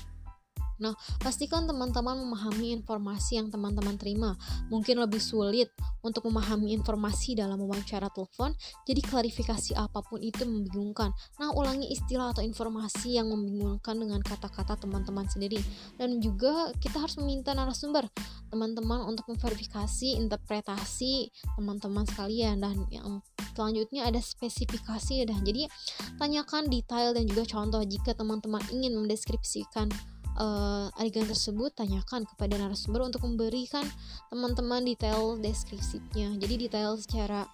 Nah, 0.79 0.95
pastikan 1.19 1.67
teman-teman 1.67 2.19
memahami 2.23 2.75
informasi 2.79 3.38
yang 3.38 3.51
teman-teman 3.51 3.99
terima. 3.99 4.38
Mungkin 4.71 4.99
lebih 5.03 5.19
sulit 5.19 5.71
untuk 6.03 6.31
memahami 6.31 6.75
informasi 6.79 7.35
dalam 7.35 7.59
wawancara 7.62 8.09
telepon, 8.14 8.55
jadi 8.87 9.03
klarifikasi 9.03 9.75
apa 9.75 10.01
pun 10.07 10.23
itu 10.23 10.47
membingungkan. 10.47 11.11
Nah, 11.43 11.51
ulangi 11.55 11.91
istilah 11.91 12.31
atau 12.31 12.43
informasi 12.47 13.19
yang 13.19 13.29
membingungkan 13.29 13.99
dengan 13.99 14.23
kata-kata 14.23 14.79
teman-teman 14.79 15.27
sendiri. 15.27 15.59
Dan 15.99 16.23
juga 16.23 16.71
kita 16.79 17.03
harus 17.03 17.19
meminta 17.19 17.53
narasumber 17.53 18.07
teman-teman 18.49 19.05
untuk 19.05 19.29
memverifikasi 19.29 20.17
interpretasi 20.17 21.29
teman-teman 21.57 22.05
sekalian 22.09 22.64
dan 22.64 22.88
yang 22.88 23.21
selanjutnya 23.53 24.09
ada 24.09 24.21
spesifikasi 24.23 25.29
dan 25.29 25.38
jadi 25.45 25.69
tanyakan 26.17 26.73
detail 26.73 27.12
dan 27.12 27.29
juga 27.29 27.45
contoh 27.45 27.83
jika 27.85 28.17
teman-teman 28.17 28.62
ingin 28.73 28.97
mendeskripsikan 28.97 29.93
uh, 30.38 30.88
adegan 30.96 31.27
tersebut 31.27 31.74
tanyakan 31.74 32.24
kepada 32.24 32.57
narasumber 32.57 33.05
untuk 33.05 33.27
memberikan 33.27 33.85
teman-teman 34.33 34.87
detail 34.87 35.37
deskripsinya. 35.37 36.38
Jadi 36.38 36.55
detail 36.68 36.96
secara 36.96 37.44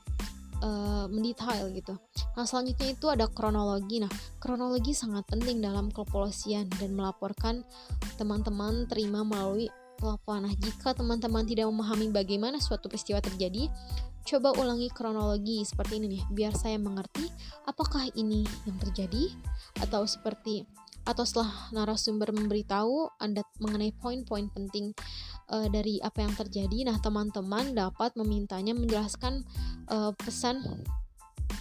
uh, 0.61 1.09
mendetail 1.09 1.73
gitu. 1.73 1.97
Nah 2.37 2.45
selanjutnya 2.45 2.95
itu 2.95 3.07
ada 3.09 3.27
kronologi. 3.27 4.05
Nah 4.05 4.13
kronologi 4.39 4.93
sangat 4.93 5.25
penting 5.27 5.65
dalam 5.65 5.89
kepolisian 5.91 6.69
dan 6.79 6.93
melaporkan 6.95 7.65
teman-teman 8.21 8.85
terima 8.87 9.25
melalui 9.25 9.73
telepon 9.95 10.43
nah 10.43 10.51
jika 10.59 10.91
teman-teman 10.91 11.47
tidak 11.47 11.71
memahami 11.71 12.11
bagaimana 12.11 12.59
suatu 12.59 12.91
peristiwa 12.91 13.23
terjadi 13.23 13.71
Coba 14.25 14.57
ulangi 14.57 14.89
kronologi 14.89 15.61
seperti 15.69 16.01
ini 16.01 16.17
nih, 16.17 16.23
biar 16.33 16.57
saya 16.57 16.81
mengerti 16.81 17.29
apakah 17.69 18.09
ini 18.17 18.49
yang 18.65 18.81
terjadi 18.81 19.29
atau 19.85 20.09
seperti 20.09 20.65
atau 21.05 21.25
setelah 21.29 21.53
narasumber 21.71 22.33
memberitahu 22.33 23.21
Anda 23.21 23.45
mengenai 23.61 23.93
poin-poin 24.01 24.49
penting 24.53 24.97
uh, 25.53 25.69
dari 25.69 26.01
apa 26.01 26.25
yang 26.25 26.35
terjadi, 26.35 26.89
nah 26.89 26.97
teman-teman 27.01 27.77
dapat 27.77 28.17
memintanya 28.17 28.73
menjelaskan 28.73 29.45
uh, 29.93 30.13
pesan 30.17 30.65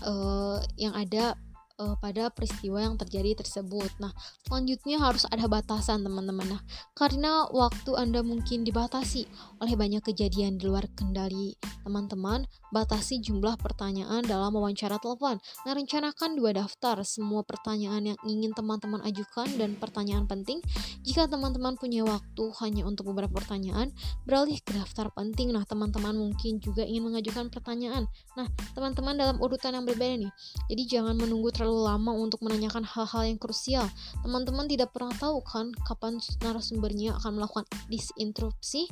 uh, 0.04 0.60
yang 0.80 0.96
ada 0.96 1.36
uh, 1.84 1.96
pada 2.00 2.32
peristiwa 2.32 2.80
yang 2.80 2.96
terjadi 2.96 3.44
tersebut. 3.44 3.92
Nah, 4.00 4.16
selanjutnya 4.48 5.04
harus 5.04 5.28
ada 5.28 5.44
batasan 5.52 6.08
teman-teman. 6.08 6.56
Nah, 6.56 6.62
karena 6.96 7.44
waktu 7.52 8.00
Anda 8.00 8.24
mungkin 8.24 8.64
dibatasi 8.64 9.28
oleh 9.60 9.76
banyak 9.76 10.00
kejadian 10.08 10.56
di 10.56 10.72
luar 10.72 10.88
kendali 10.96 11.60
teman-teman, 11.84 12.48
batasi 12.72 13.20
jumlah 13.20 13.60
pertanyaan 13.60 14.24
dalam 14.24 14.56
wawancara 14.56 14.96
telepon. 15.04 15.44
Nah, 15.68 15.74
rencanakan 15.76 16.40
dua 16.40 16.56
daftar 16.56 17.04
semua 17.04 17.44
pertanyaan 17.44 18.16
yang 18.16 18.20
ingin 18.24 18.56
teman-teman 18.56 19.04
ajukan 19.04 19.52
dan 19.60 19.76
pertanyaan 19.76 20.24
penting. 20.24 20.64
Jika 21.04 21.28
teman-teman 21.28 21.76
punya 21.76 22.08
waktu 22.08 22.44
hanya 22.64 22.88
untuk 22.88 23.12
beberapa 23.12 23.44
pertanyaan, 23.44 23.92
beralih 24.24 24.62
ke 24.64 24.72
daftar 24.78 25.12
penting. 25.12 25.52
Nah, 25.52 25.68
teman-teman 25.68 26.16
mungkin 26.16 26.64
juga 26.64 26.88
ingin 26.88 27.12
mengajukan 27.12 27.52
pertanyaan. 27.52 28.08
Nah, 28.40 28.48
teman-teman 28.78 29.18
dalam 29.20 29.38
urutan 29.42 29.76
yang 29.76 29.84
berbeda 29.84 30.16
nih. 30.16 30.32
Jadi 30.70 30.84
jangan 30.86 31.18
menunggu 31.18 31.50
terlalu 31.50 31.73
lama 31.74 32.14
untuk 32.14 32.46
menanyakan 32.46 32.86
hal-hal 32.86 33.24
yang 33.26 33.40
krusial. 33.42 33.90
Teman-teman 34.22 34.70
tidak 34.70 34.94
pernah 34.94 35.14
tahu 35.18 35.42
kan 35.42 35.74
kapan 35.88 36.22
narasumbernya 36.46 37.18
akan 37.18 37.42
melakukan 37.42 37.66
disinterupsi 37.90 38.86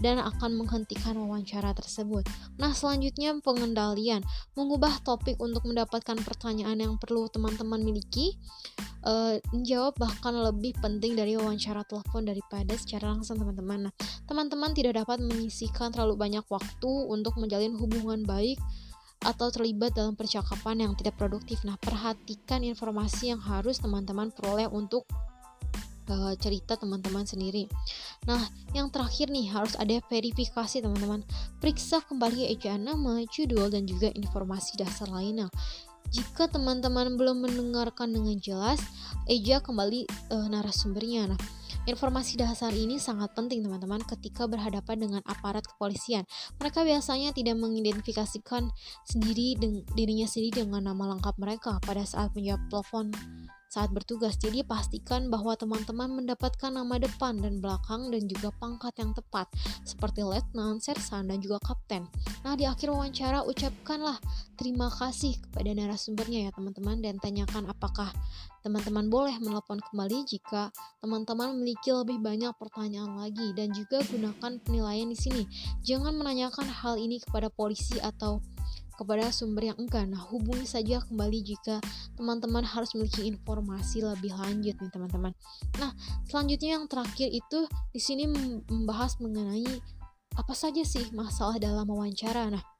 dan 0.00 0.20
akan 0.20 0.60
menghentikan 0.60 1.16
wawancara 1.16 1.72
tersebut. 1.72 2.26
Nah, 2.60 2.76
selanjutnya 2.76 3.32
pengendalian. 3.40 4.20
Mengubah 4.52 5.00
topik 5.00 5.40
untuk 5.40 5.64
mendapatkan 5.64 6.16
pertanyaan 6.20 6.76
yang 6.76 6.94
perlu 7.00 7.30
teman-teman 7.32 7.80
miliki. 7.80 8.36
Uh, 9.06 9.38
bahkan 9.94 10.34
lebih 10.34 10.74
penting 10.82 11.14
dari 11.14 11.38
wawancara 11.38 11.86
telepon 11.86 12.26
daripada 12.26 12.74
secara 12.74 13.14
langsung 13.14 13.38
teman-teman. 13.38 13.88
Nah, 13.88 13.94
teman-teman 14.26 14.74
tidak 14.74 14.98
dapat 14.98 15.22
menyisikan 15.22 15.94
terlalu 15.94 16.18
banyak 16.18 16.42
waktu 16.50 16.90
untuk 17.06 17.38
menjalin 17.38 17.78
hubungan 17.78 18.26
baik 18.26 18.58
atau 19.26 19.50
terlibat 19.50 19.98
dalam 19.98 20.14
percakapan 20.14 20.86
yang 20.86 20.92
tidak 20.94 21.18
produktif. 21.18 21.66
Nah, 21.66 21.74
perhatikan 21.82 22.62
informasi 22.62 23.34
yang 23.34 23.42
harus 23.42 23.82
teman-teman 23.82 24.30
peroleh 24.30 24.70
untuk 24.70 25.02
uh, 26.10 26.34
cerita 26.38 26.78
teman-teman 26.78 27.26
sendiri. 27.26 27.66
Nah, 28.30 28.46
yang 28.70 28.86
terakhir 28.94 29.30
nih 29.30 29.50
harus 29.50 29.74
ada 29.74 29.98
verifikasi 30.06 30.78
teman-teman. 30.78 31.26
Periksa 31.58 32.02
kembali 32.06 32.46
ejaan 32.54 32.86
nama, 32.86 33.26
judul 33.26 33.74
dan 33.74 33.84
juga 33.90 34.14
informasi 34.14 34.78
dasar 34.78 35.10
lainnya. 35.10 35.50
Jika 36.14 36.46
teman-teman 36.50 37.18
belum 37.18 37.46
mendengarkan 37.46 38.14
dengan 38.14 38.36
jelas, 38.38 38.78
eja 39.26 39.58
kembali 39.58 40.06
uh, 40.30 40.46
narasumbernya. 40.50 41.34
Nah, 41.34 41.40
Informasi 41.86 42.34
dasar 42.34 42.74
ini 42.74 42.98
sangat 42.98 43.30
penting 43.38 43.62
teman-teman 43.62 44.02
ketika 44.02 44.50
berhadapan 44.50 45.06
dengan 45.06 45.22
aparat 45.22 45.62
kepolisian. 45.70 46.26
Mereka 46.58 46.82
biasanya 46.82 47.30
tidak 47.30 47.54
mengidentifikasikan 47.62 48.74
sendiri 49.06 49.54
dirinya 49.94 50.26
sendiri 50.26 50.66
dengan 50.66 50.90
nama 50.90 51.14
lengkap 51.14 51.38
mereka 51.38 51.78
pada 51.86 52.02
saat 52.02 52.34
menjawab 52.34 52.66
telepon 52.66 53.14
saat 53.68 53.90
bertugas. 53.92 54.38
Jadi 54.38 54.62
pastikan 54.62 55.28
bahwa 55.28 55.54
teman-teman 55.58 56.12
mendapatkan 56.12 56.70
nama 56.70 56.96
depan 56.96 57.38
dan 57.42 57.58
belakang 57.58 58.08
dan 58.14 58.24
juga 58.30 58.54
pangkat 58.56 58.94
yang 58.98 59.12
tepat 59.12 59.50
seperti 59.82 60.22
letnan, 60.22 60.78
sersan 60.78 61.28
dan 61.28 61.38
juga 61.42 61.60
kapten. 61.62 62.06
Nah, 62.46 62.54
di 62.54 62.64
akhir 62.64 62.92
wawancara 62.92 63.42
ucapkanlah 63.44 64.18
terima 64.56 64.88
kasih 64.88 65.36
kepada 65.36 65.70
narasumbernya 65.76 66.48
ya 66.48 66.50
teman-teman 66.54 67.04
dan 67.04 67.20
tanyakan 67.20 67.68
apakah 67.68 68.08
teman-teman 68.66 69.06
boleh 69.06 69.36
menelpon 69.38 69.78
kembali 69.78 70.26
jika 70.26 70.74
teman-teman 70.98 71.54
memiliki 71.54 71.94
lebih 71.94 72.18
banyak 72.18 72.50
pertanyaan 72.58 73.14
lagi 73.14 73.54
dan 73.54 73.70
juga 73.70 74.02
gunakan 74.10 74.58
penilaian 74.66 75.06
di 75.06 75.18
sini. 75.18 75.42
Jangan 75.86 76.18
menanyakan 76.18 76.66
hal 76.66 76.98
ini 76.98 77.22
kepada 77.22 77.46
polisi 77.46 78.02
atau 78.02 78.42
kepada 78.96 79.28
sumber 79.30 79.72
yang 79.72 79.78
enggan. 79.78 80.12
Nah, 80.12 80.24
hubungi 80.32 80.64
saja 80.64 81.00
kembali 81.04 81.38
jika 81.44 81.78
teman-teman 82.16 82.64
harus 82.64 82.92
memiliki 82.96 83.28
informasi 83.28 84.02
lebih 84.02 84.32
lanjut 84.34 84.74
nih 84.76 84.90
teman-teman. 84.90 85.32
Nah, 85.78 85.92
selanjutnya 86.26 86.80
yang 86.80 86.84
terakhir 86.88 87.28
itu 87.30 87.68
di 87.92 88.00
sini 88.00 88.26
membahas 88.66 89.20
mengenai 89.22 89.68
apa 90.36 90.52
saja 90.52 90.84
sih 90.84 91.08
masalah 91.16 91.56
dalam 91.56 91.88
wawancara. 91.88 92.52
Nah, 92.52 92.75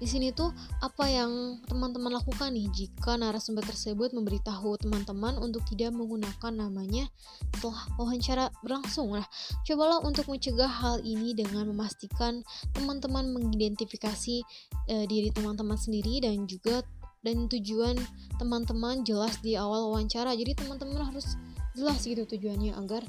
di 0.00 0.08
sini 0.08 0.32
tuh 0.32 0.48
apa 0.80 1.04
yang 1.12 1.60
teman-teman 1.68 2.16
lakukan 2.16 2.56
nih 2.56 2.72
jika 2.72 3.20
narasumber 3.20 3.60
tersebut 3.68 4.16
memberitahu 4.16 4.80
teman-teman 4.80 5.36
untuk 5.36 5.60
tidak 5.68 5.92
menggunakan 5.92 6.56
namanya 6.56 7.04
setelah 7.52 7.84
wawancara 8.00 8.48
berlangsung. 8.64 9.12
Nah, 9.12 9.28
cobalah 9.68 10.00
untuk 10.00 10.24
mencegah 10.32 10.72
hal 10.72 11.04
ini 11.04 11.36
dengan 11.36 11.68
memastikan 11.68 12.40
teman-teman 12.72 13.28
mengidentifikasi 13.36 14.40
e, 14.88 14.94
diri 15.04 15.28
teman-teman 15.36 15.76
sendiri 15.76 16.24
dan 16.24 16.48
juga 16.48 16.80
dan 17.20 17.44
tujuan 17.52 18.00
teman-teman 18.40 19.04
jelas 19.04 19.36
di 19.44 19.52
awal 19.60 19.92
wawancara. 19.92 20.32
Jadi 20.32 20.64
teman-teman 20.64 21.12
harus 21.12 21.36
jelas 21.76 22.00
gitu 22.08 22.24
tujuannya 22.24 22.72
agar 22.72 23.04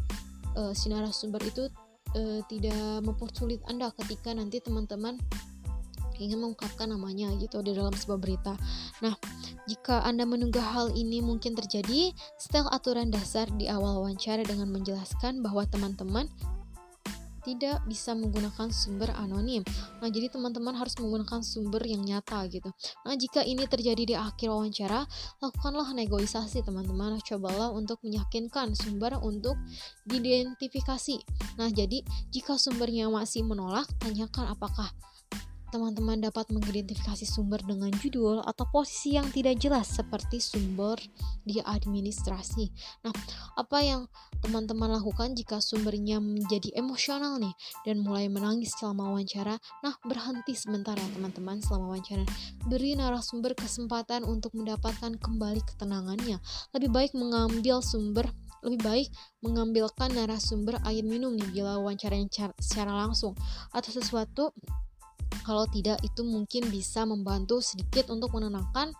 e, 0.59 0.75
si 0.75 0.91
narasumber 0.91 1.39
itu 1.47 1.71
e, 2.19 2.43
tidak 2.51 2.99
mempersulit 3.07 3.63
Anda 3.71 3.95
ketika 3.95 4.35
nanti 4.35 4.59
teman-teman 4.59 5.15
ingin 6.21 6.37
mengungkapkan 6.37 6.87
namanya 6.87 7.33
gitu 7.41 7.65
di 7.65 7.73
dalam 7.73 7.91
sebuah 7.91 8.19
berita. 8.21 8.53
Nah, 9.01 9.17
jika 9.65 10.05
Anda 10.05 10.29
menunggu 10.29 10.61
hal 10.61 10.93
ini 10.93 11.19
mungkin 11.25 11.57
terjadi, 11.57 12.13
setel 12.37 12.69
aturan 12.69 13.09
dasar 13.09 13.49
di 13.57 13.65
awal 13.65 14.05
wawancara 14.05 14.45
dengan 14.45 14.69
menjelaskan 14.69 15.41
bahwa 15.41 15.65
teman-teman 15.65 16.29
tidak 17.41 17.81
bisa 17.89 18.13
menggunakan 18.13 18.69
sumber 18.69 19.09
anonim. 19.17 19.65
Nah, 19.99 20.09
jadi 20.09 20.29
teman-teman 20.29 20.77
harus 20.77 20.93
menggunakan 21.01 21.41
sumber 21.41 21.81
yang 21.85 22.05
nyata 22.05 22.45
gitu. 22.47 22.69
Nah, 23.05 23.17
jika 23.17 23.41
ini 23.41 23.65
terjadi 23.65 24.03
di 24.05 24.15
akhir 24.15 24.53
wawancara, 24.53 25.05
lakukanlah 25.41 25.89
negosiasi 25.97 26.61
teman-teman. 26.61 27.17
Cobalah 27.21 27.73
untuk 27.73 27.97
meyakinkan 28.05 28.77
sumber 28.77 29.17
untuk 29.19 29.57
diidentifikasi. 30.05 31.17
Nah, 31.57 31.69
jadi 31.73 32.05
jika 32.29 32.61
sumbernya 32.61 33.09
masih 33.09 33.41
menolak, 33.41 33.89
tanyakan 33.97 34.53
apakah 34.53 34.93
teman-teman 35.71 36.19
dapat 36.19 36.51
mengidentifikasi 36.51 37.23
sumber 37.23 37.63
dengan 37.63 37.89
judul 37.95 38.43
atau 38.43 38.67
posisi 38.69 39.15
yang 39.15 39.31
tidak 39.31 39.57
jelas 39.57 39.87
seperti 39.87 40.43
sumber 40.43 40.99
di 41.47 41.63
administrasi. 41.63 42.67
Nah, 43.07 43.15
apa 43.55 43.79
yang 43.79 44.11
teman-teman 44.43 44.91
lakukan 44.99 45.31
jika 45.33 45.63
sumbernya 45.63 46.19
menjadi 46.19 46.75
emosional 46.75 47.39
nih 47.39 47.55
dan 47.87 48.03
mulai 48.03 48.27
menangis 48.27 48.75
selama 48.75 49.15
wawancara? 49.15 49.55
Nah, 49.81 49.95
berhenti 50.03 50.53
sebentar 50.53 50.99
ya 50.99 51.07
teman-teman 51.15 51.63
selama 51.63 51.95
wawancara. 51.95 52.27
Beri 52.67 52.99
narasumber 52.99 53.55
kesempatan 53.55 54.27
untuk 54.27 54.51
mendapatkan 54.53 55.15
kembali 55.17 55.63
ketenangannya. 55.63 56.37
Lebih 56.75 56.89
baik 56.91 57.11
mengambil 57.15 57.79
sumber 57.79 58.27
lebih 58.61 58.79
baik 58.85 59.07
mengambilkan 59.41 60.13
narasumber 60.13 60.77
air 60.85 61.01
minum 61.01 61.33
nih 61.33 61.49
bila 61.49 61.81
wawancara 61.81 62.13
yang 62.13 62.29
secara 62.61 62.93
langsung 62.93 63.33
atau 63.73 63.89
sesuatu 63.89 64.53
kalau 65.41 65.65
tidak 65.69 65.99
itu 66.05 66.21
mungkin 66.21 66.69
bisa 66.69 67.03
membantu 67.03 67.59
sedikit 67.59 68.09
untuk 68.13 68.33
menenangkan 68.33 68.93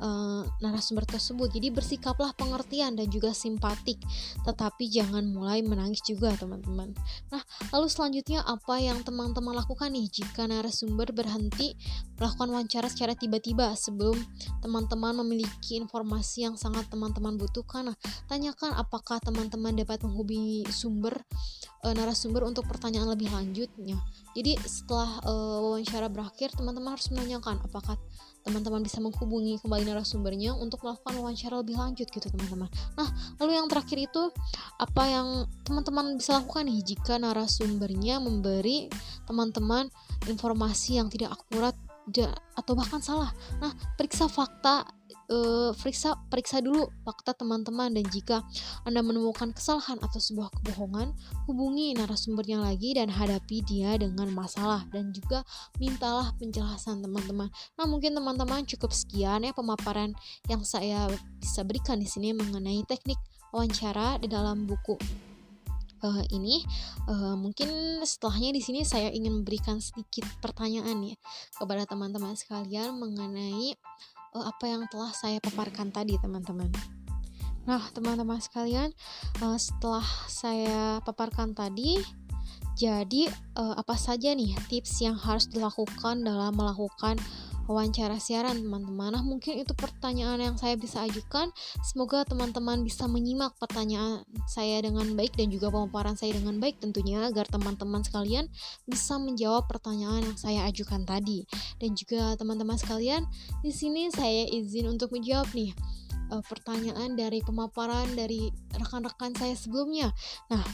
uh, 0.00 0.42
narasumber 0.60 1.08
tersebut. 1.08 1.52
Jadi 1.52 1.72
bersikaplah 1.72 2.32
pengertian 2.36 2.96
dan 2.96 3.08
juga 3.08 3.32
simpatik. 3.32 4.00
Tetapi 4.44 4.84
jangan 4.88 5.24
mulai 5.28 5.64
menangis 5.64 6.04
juga 6.04 6.32
teman-teman. 6.36 6.92
Nah 7.32 7.42
lalu 7.72 7.88
selanjutnya 7.88 8.44
apa 8.44 8.78
yang 8.80 9.00
teman-teman 9.02 9.56
lakukan 9.56 9.92
nih 9.92 10.08
jika 10.08 10.44
narasumber 10.44 11.10
berhenti 11.12 11.74
melakukan 12.16 12.48
wawancara 12.48 12.88
secara 12.88 13.12
tiba-tiba 13.12 13.76
sebelum 13.76 14.16
teman-teman 14.64 15.20
memiliki 15.24 15.76
informasi 15.76 16.48
yang 16.48 16.56
sangat 16.56 16.88
teman-teman 16.88 17.36
butuhkan? 17.36 17.92
Nah 17.92 17.96
tanyakan 18.28 18.76
apakah 18.76 19.20
teman-teman 19.20 19.76
dapat 19.76 20.00
menghubungi 20.04 20.64
sumber 20.72 21.16
uh, 21.86 21.94
narasumber 21.94 22.42
untuk 22.42 22.66
pertanyaan 22.66 23.10
lebih 23.12 23.30
lanjutnya. 23.30 23.98
Jadi 24.34 24.58
setelah 24.66 25.22
uh, 25.22 25.78
berakhir, 26.10 26.50
teman-teman 26.54 26.94
harus 26.94 27.08
menanyakan 27.14 27.62
apakah 27.62 27.94
teman-teman 28.46 28.82
bisa 28.86 29.02
menghubungi 29.02 29.58
kembali 29.58 29.90
narasumbernya 29.90 30.54
untuk 30.54 30.86
melakukan 30.86 31.18
wawancara 31.18 31.58
lebih 31.62 31.74
lanjut 31.78 32.06
gitu 32.06 32.26
teman-teman. 32.30 32.70
Nah, 32.94 33.08
lalu 33.42 33.58
yang 33.58 33.66
terakhir 33.66 33.98
itu 34.06 34.30
apa 34.78 35.02
yang 35.10 35.28
teman-teman 35.66 36.14
bisa 36.14 36.38
lakukan 36.38 36.70
nih 36.70 36.78
jika 36.86 37.18
narasumbernya 37.18 38.22
memberi 38.22 38.86
teman-teman 39.26 39.90
informasi 40.30 41.02
yang 41.02 41.10
tidak 41.10 41.34
akurat 41.34 41.74
atau 42.54 42.72
bahkan 42.78 43.02
salah. 43.02 43.34
Nah, 43.58 43.74
periksa 43.98 44.30
fakta 44.30 44.86
uh, 45.30 45.70
periksa 45.76 46.14
periksa 46.30 46.62
dulu 46.62 46.86
fakta 47.02 47.34
teman-teman 47.34 47.92
dan 47.94 48.06
jika 48.10 48.42
Anda 48.86 49.02
menemukan 49.02 49.54
kesalahan 49.54 49.98
atau 50.02 50.18
sebuah 50.18 50.50
kebohongan, 50.60 51.14
hubungi 51.50 51.94
narasumbernya 51.98 52.62
lagi 52.62 52.94
dan 52.94 53.10
hadapi 53.10 53.62
dia 53.66 53.98
dengan 53.98 54.30
masalah 54.32 54.86
dan 54.90 55.10
juga 55.10 55.42
mintalah 55.78 56.34
penjelasan 56.38 57.02
teman-teman. 57.02 57.50
Nah, 57.78 57.86
mungkin 57.86 58.14
teman-teman 58.14 58.66
cukup 58.66 58.90
sekian 58.94 59.46
ya 59.46 59.52
pemaparan 59.54 60.14
yang 60.50 60.62
saya 60.62 61.10
bisa 61.38 61.62
berikan 61.66 61.98
di 61.98 62.08
sini 62.08 62.34
mengenai 62.34 62.82
teknik 62.86 63.18
wawancara 63.54 64.18
di 64.18 64.28
dalam 64.28 64.66
buku 64.66 64.98
uh, 66.02 66.22
ini 66.32 66.62
uh, 67.08 67.36
mungkin 67.38 68.00
setelahnya 68.04 68.52
di 68.52 68.60
sini 68.60 68.80
saya 68.84 69.08
ingin 69.08 69.42
memberikan 69.42 69.80
sedikit 69.80 70.26
pertanyaan 70.42 71.14
ya 71.14 71.16
kepada 71.56 71.88
teman-teman 71.88 72.36
sekalian 72.36 72.96
mengenai 72.98 73.76
uh, 74.36 74.44
apa 74.44 74.68
yang 74.68 74.84
telah 74.92 75.08
saya 75.16 75.40
paparkan 75.40 75.88
tadi 75.88 76.20
teman-teman. 76.20 76.68
Nah, 77.66 77.82
teman-teman 77.96 78.38
sekalian, 78.38 78.92
uh, 79.40 79.58
setelah 79.58 80.04
saya 80.28 81.00
paparkan 81.02 81.56
tadi, 81.56 81.98
jadi 82.76 83.32
uh, 83.56 83.74
apa 83.80 83.96
saja 83.96 84.36
nih 84.36 84.52
tips 84.68 85.00
yang 85.00 85.16
harus 85.16 85.48
dilakukan 85.48 86.20
dalam 86.20 86.52
melakukan 86.52 87.16
wawancara 87.66 88.18
siaran 88.18 88.62
teman-teman. 88.62 89.14
Nah 89.14 89.22
mungkin 89.22 89.60
itu 89.60 89.74
pertanyaan 89.74 90.42
yang 90.42 90.56
saya 90.56 90.74
bisa 90.78 91.02
ajukan. 91.06 91.50
Semoga 91.82 92.22
teman-teman 92.26 92.82
bisa 92.86 93.06
menyimak 93.10 93.54
pertanyaan 93.58 94.22
saya 94.46 94.82
dengan 94.82 95.14
baik 95.18 95.34
dan 95.34 95.50
juga 95.50 95.70
pemaparan 95.70 96.14
saya 96.14 96.34
dengan 96.34 96.58
baik 96.62 96.78
tentunya 96.78 97.26
agar 97.26 97.46
teman-teman 97.50 98.02
sekalian 98.06 98.46
bisa 98.86 99.18
menjawab 99.18 99.66
pertanyaan 99.66 100.22
yang 100.24 100.38
saya 100.38 100.64
ajukan 100.70 101.02
tadi. 101.02 101.44
Dan 101.82 101.98
juga 101.98 102.38
teman-teman 102.38 102.78
sekalian, 102.78 103.26
di 103.60 103.74
sini 103.74 104.08
saya 104.08 104.46
izin 104.48 104.86
untuk 104.88 105.12
menjawab 105.12 105.50
nih 105.52 105.74
uh, 106.30 106.42
pertanyaan 106.46 107.14
dari 107.14 107.42
pemaparan 107.42 108.14
dari 108.14 108.50
rekan-rekan 108.74 109.34
saya 109.36 109.54
sebelumnya. 109.54 110.10
Nah, 110.50 110.64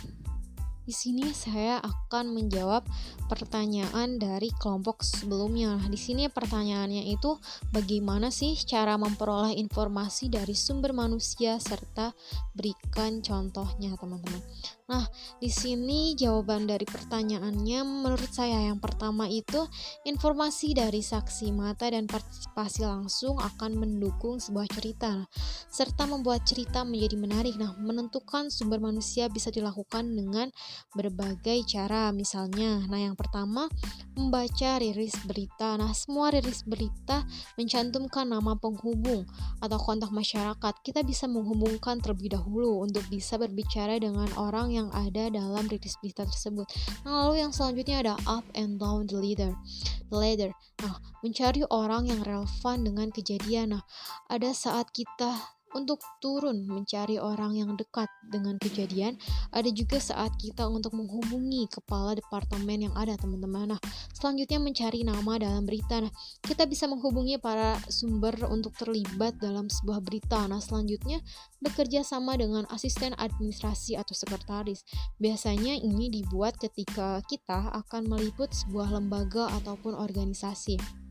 di 0.83 0.91
sini 0.91 1.31
saya 1.31 1.79
akan 1.79 2.35
menjawab 2.35 2.83
pertanyaan 3.31 4.19
dari 4.19 4.51
kelompok 4.59 5.07
sebelumnya. 5.07 5.79
Di 5.87 5.95
sini 5.95 6.27
pertanyaannya 6.27 7.07
itu 7.07 7.39
bagaimana 7.71 8.35
sih 8.35 8.59
cara 8.67 8.99
memperoleh 8.99 9.55
informasi 9.57 10.27
dari 10.27 10.59
sumber 10.59 10.91
manusia 10.91 11.57
serta 11.63 12.11
berikan 12.53 13.23
contohnya, 13.23 13.95
teman-teman. 13.95 14.43
Nah, 14.91 15.07
di 15.39 15.47
sini 15.47 16.19
jawaban 16.19 16.67
dari 16.67 16.83
pertanyaannya 16.83 17.81
menurut 17.87 18.31
saya 18.35 18.67
yang 18.67 18.83
pertama 18.83 19.31
itu 19.31 19.63
informasi 20.03 20.75
dari 20.75 20.99
saksi 20.99 21.55
mata 21.55 21.87
dan 21.87 22.11
partisipasi 22.11 22.83
langsung 22.83 23.39
akan 23.39 23.79
mendukung 23.79 24.43
sebuah 24.43 24.67
cerita 24.75 25.23
serta 25.73 26.05
membuat 26.11 26.43
cerita 26.45 26.83
menjadi 26.83 27.17
menarik. 27.17 27.55
Nah, 27.57 27.73
menentukan 27.79 28.51
sumber 28.51 28.83
manusia 28.83 29.31
bisa 29.31 29.49
dilakukan 29.55 30.05
dengan 30.11 30.51
berbagai 30.93 31.65
cara. 31.65 32.11
Misalnya, 32.11 32.83
nah 32.91 32.99
yang 32.99 33.15
pertama 33.15 33.71
membaca 34.19 34.83
rilis 34.83 35.15
berita. 35.25 35.79
Nah, 35.79 35.95
semua 35.95 36.35
rilis 36.35 36.67
berita 36.67 37.25
mencantumkan 37.57 38.29
nama 38.29 38.59
penghubung 38.59 39.25
atau 39.63 39.79
kontak 39.79 40.11
masyarakat. 40.11 40.75
Kita 40.83 41.01
bisa 41.07 41.31
menghubungkan 41.31 42.03
terlebih 42.03 42.35
dahulu 42.37 42.83
untuk 42.83 43.07
bisa 43.09 43.39
berbicara 43.39 43.97
dengan 43.97 44.29
orang 44.37 44.73
yang 44.73 44.82
yang 44.83 44.91
ada 44.93 45.31
dalam 45.31 45.65
rilis 45.71 45.95
berita 46.03 46.27
tersebut. 46.27 46.67
Nah, 47.07 47.27
lalu 47.27 47.45
yang 47.45 47.53
selanjutnya 47.55 48.03
ada 48.03 48.15
up 48.27 48.45
and 48.59 48.83
down 48.83 49.07
the 49.07 49.17
ladder. 49.17 49.53
The 50.11 50.17
ladder. 50.19 50.51
Nah, 50.83 50.99
mencari 51.23 51.63
orang 51.71 52.11
yang 52.11 52.21
relevan 52.27 52.83
dengan 52.83 53.09
kejadian. 53.15 53.79
Nah, 53.79 53.85
ada 54.27 54.51
saat 54.51 54.91
kita 54.91 55.62
untuk 55.73 56.01
turun 56.21 56.65
mencari 56.69 57.17
orang 57.17 57.57
yang 57.57 57.71
dekat 57.77 58.09
dengan 58.29 58.57
kejadian. 58.61 59.17
Ada 59.53 59.73
juga 59.73 59.99
saat 59.99 60.37
kita 60.41 60.69
untuk 60.69 60.97
menghubungi 60.97 61.69
kepala 61.73 62.17
departemen 62.17 62.89
yang 62.91 62.95
ada, 62.97 63.17
teman-teman. 63.17 63.77
Nah, 63.77 63.81
selanjutnya 64.13 64.61
mencari 64.61 65.05
nama 65.05 65.41
dalam 65.41 65.65
berita. 65.65 66.01
Nah, 66.05 66.13
kita 66.45 66.69
bisa 66.69 66.89
menghubungi 66.89 67.41
para 67.41 67.77
sumber 67.89 68.35
untuk 68.49 68.77
terlibat 68.77 69.37
dalam 69.41 69.69
sebuah 69.69 70.01
berita. 70.05 70.45
Nah, 70.49 70.61
selanjutnya 70.61 71.21
bekerja 71.61 72.05
sama 72.05 72.37
dengan 72.37 72.69
asisten 72.69 73.17
administrasi 73.17 73.97
atau 73.97 74.13
sekretaris. 74.13 74.85
Biasanya 75.21 75.79
ini 75.81 76.09
dibuat 76.13 76.59
ketika 76.61 77.21
kita 77.29 77.73
akan 77.87 78.09
meliput 78.09 78.53
sebuah 78.53 78.93
lembaga 78.99 79.49
ataupun 79.63 79.97
organisasi. 79.97 81.03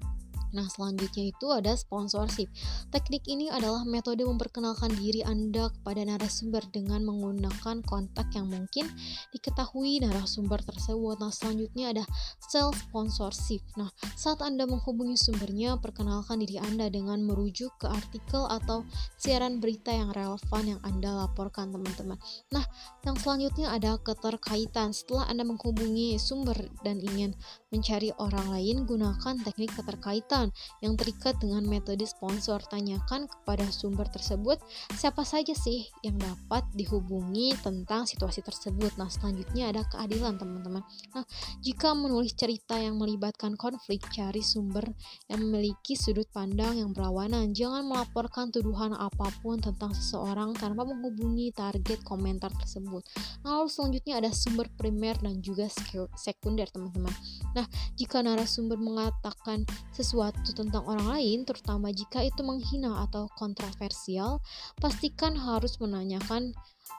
Nah, 0.51 0.67
selanjutnya 0.67 1.31
itu 1.31 1.47
ada 1.51 1.71
sponsorship. 1.75 2.51
Teknik 2.91 3.23
ini 3.27 3.47
adalah 3.47 3.87
metode 3.87 4.27
memperkenalkan 4.27 4.91
diri 4.99 5.23
Anda 5.23 5.71
kepada 5.71 6.03
narasumber 6.03 6.67
dengan 6.71 7.07
menggunakan 7.07 7.83
kontak 7.87 8.35
yang 8.35 8.51
mungkin 8.51 8.87
diketahui 9.31 10.03
narasumber 10.03 10.59
tersebut. 10.63 11.19
Nah, 11.23 11.31
selanjutnya 11.31 11.95
ada 11.95 12.03
self 12.51 12.75
sponsorship. 12.87 13.63
Nah, 13.79 13.87
saat 14.19 14.43
Anda 14.43 14.67
menghubungi 14.67 15.15
sumbernya, 15.15 15.79
perkenalkan 15.79 16.43
diri 16.43 16.59
Anda 16.59 16.91
dengan 16.91 17.23
merujuk 17.23 17.79
ke 17.79 17.87
artikel 17.87 18.43
atau 18.47 18.83
siaran 19.15 19.63
berita 19.63 19.95
yang 19.95 20.11
relevan 20.11 20.77
yang 20.77 20.81
Anda 20.83 21.25
laporkan, 21.25 21.71
teman-teman. 21.71 22.19
Nah, 22.51 22.67
yang 23.07 23.15
selanjutnya 23.15 23.71
ada 23.71 23.95
keterkaitan. 23.99 24.91
Setelah 24.91 25.31
Anda 25.31 25.47
menghubungi 25.47 26.19
sumber 26.19 26.57
dan 26.83 26.99
ingin 26.99 27.33
mencari 27.71 28.11
orang 28.19 28.51
lain, 28.51 28.83
gunakan 28.83 29.35
teknik 29.47 29.71
keterkaitan 29.79 30.51
yang 30.83 30.99
terikat 30.99 31.39
dengan 31.39 31.63
metode 31.63 32.03
sponsor. 32.03 32.59
Tanyakan 32.67 33.31
kepada 33.31 33.63
sumber 33.71 34.11
tersebut 34.11 34.59
siapa 34.99 35.23
saja 35.23 35.55
sih 35.55 35.87
yang 36.03 36.19
dapat 36.19 36.67
dihubungi 36.75 37.55
tentang 37.63 38.03
situasi 38.03 38.43
tersebut. 38.43 38.91
Nah, 38.99 39.07
selanjutnya 39.07 39.71
ada 39.71 39.87
keadilan, 39.87 40.35
teman-teman. 40.35 40.83
Nah, 41.15 41.23
jika 41.63 41.95
menulis 41.95 42.35
cerita 42.35 42.75
yang 42.75 42.99
melibatkan 42.99 43.55
konflik, 43.55 44.03
cari 44.11 44.43
sumber 44.43 44.83
yang 45.31 45.39
memiliki 45.47 45.95
sudut 45.95 46.27
pandang 46.35 46.75
yang 46.75 46.91
berlawanan. 46.91 47.55
Jangan 47.55 47.87
melaporkan 47.87 48.51
tuduhan 48.51 48.91
apa 48.91 49.31
pun 49.39 49.63
tentang 49.63 49.95
seseorang 49.95 50.51
tanpa 50.59 50.83
menghubungi 50.83 51.55
target 51.55 52.03
komentar 52.03 52.51
tersebut. 52.59 53.07
Nah, 53.47 53.63
lalu 53.63 53.71
selanjutnya 53.71 54.19
ada 54.19 54.35
sumber 54.35 54.67
primer 54.75 55.15
dan 55.23 55.39
juga 55.39 55.71
sekunder, 56.19 56.67
teman-teman. 56.67 57.15
Nah, 57.55 57.60
jika 57.97 58.21
narasumber 58.21 58.77
mengatakan 58.77 59.65
sesuatu 59.91 60.53
tentang 60.53 60.85
orang 60.85 61.19
lain, 61.19 61.39
terutama 61.43 61.89
jika 61.91 62.21
itu 62.21 62.41
menghina 62.45 63.03
atau 63.05 63.27
kontroversial, 63.37 64.39
pastikan 64.79 65.33
harus 65.35 65.77
menanyakan 65.81 66.53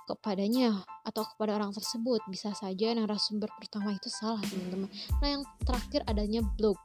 kepadanya 0.07 0.83
atau 1.07 1.25
kepada 1.35 1.57
orang 1.59 1.73
tersebut. 1.75 2.21
Bisa 2.29 2.53
saja 2.53 2.95
narasumber 2.95 3.49
pertama 3.59 3.95
itu 3.95 4.11
salah, 4.11 4.43
teman-teman. 4.43 4.91
Nah, 5.21 5.29
yang 5.29 5.43
terakhir 5.63 6.01
adanya 6.07 6.43
blog. 6.59 6.79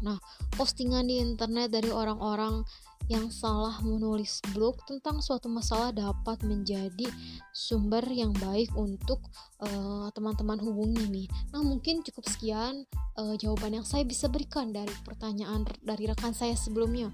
Nah, 0.00 0.16
postingan 0.56 1.08
di 1.08 1.20
internet 1.20 1.72
dari 1.72 1.92
orang-orang 1.92 2.64
yang 3.10 3.26
salah 3.26 3.74
menulis 3.82 4.38
blog 4.54 4.78
tentang 4.86 5.18
suatu 5.18 5.50
masalah 5.50 5.90
dapat 5.90 6.46
menjadi 6.46 7.10
sumber 7.50 8.06
yang 8.06 8.30
baik 8.38 8.70
untuk 8.78 9.18
eh, 9.58 10.06
teman-teman 10.14 10.62
uh, 10.62 10.64
hubungi 10.70 11.04
nih. 11.10 11.26
Nah, 11.50 11.66
mungkin 11.66 12.06
cukup 12.06 12.30
sekian 12.30 12.86
uh, 13.18 13.34
jawaban 13.34 13.82
yang 13.82 13.86
saya 13.86 14.06
bisa 14.06 14.30
berikan 14.30 14.70
dari 14.70 14.94
pertanyaan 15.02 15.66
dari 15.82 16.06
rekan 16.06 16.30
saya 16.30 16.54
sebelumnya. 16.54 17.10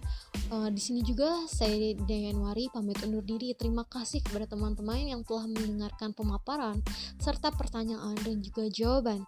Uh, 0.53 0.69
di 0.69 0.85
sini 0.85 1.01
juga 1.01 1.49
saya 1.49 1.97
Dayanwari 1.97 2.69
pamit 2.69 3.01
undur 3.01 3.25
diri. 3.25 3.57
Terima 3.57 3.89
kasih 3.89 4.21
kepada 4.21 4.45
teman-teman 4.45 5.01
yang 5.01 5.25
telah 5.25 5.49
mendengarkan 5.49 6.13
pemaparan 6.13 6.85
serta 7.17 7.49
pertanyaan 7.57 8.21
dan 8.21 8.45
juga 8.45 8.69
jawaban 8.69 9.25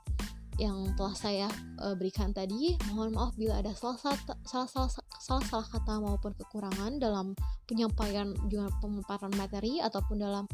yang 0.58 0.92
telah 0.98 1.14
saya 1.14 1.48
uh, 1.78 1.94
berikan 1.94 2.34
tadi. 2.34 2.74
Mohon 2.90 3.14
maaf 3.14 3.32
bila 3.38 3.62
ada 3.62 3.72
salah 3.72 3.96
salah 3.96 4.20
salah 4.44 4.68
salah, 4.68 4.90
salah, 5.22 5.44
salah 5.46 5.68
kata 5.70 6.02
maupun 6.02 6.34
kekurangan 6.34 6.98
dalam 6.98 7.32
penyampaian 7.64 8.34
juga 8.50 8.68
pemaparan 8.82 9.32
materi 9.38 9.78
ataupun 9.78 10.16
dalam 10.18 10.44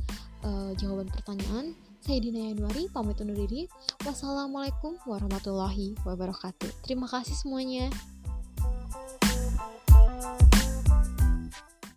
uh, 0.44 0.70
jawaban 0.76 1.08
pertanyaan. 1.10 1.72
Saya 2.04 2.20
Dina 2.20 2.52
Yanuari, 2.52 2.84
pamit 2.92 3.16
undur 3.24 3.32
diri. 3.48 3.64
Wassalamualaikum 4.04 5.00
warahmatullahi 5.08 5.96
wabarakatuh. 6.04 6.84
Terima 6.84 7.08
kasih 7.08 7.32
semuanya. 7.32 7.88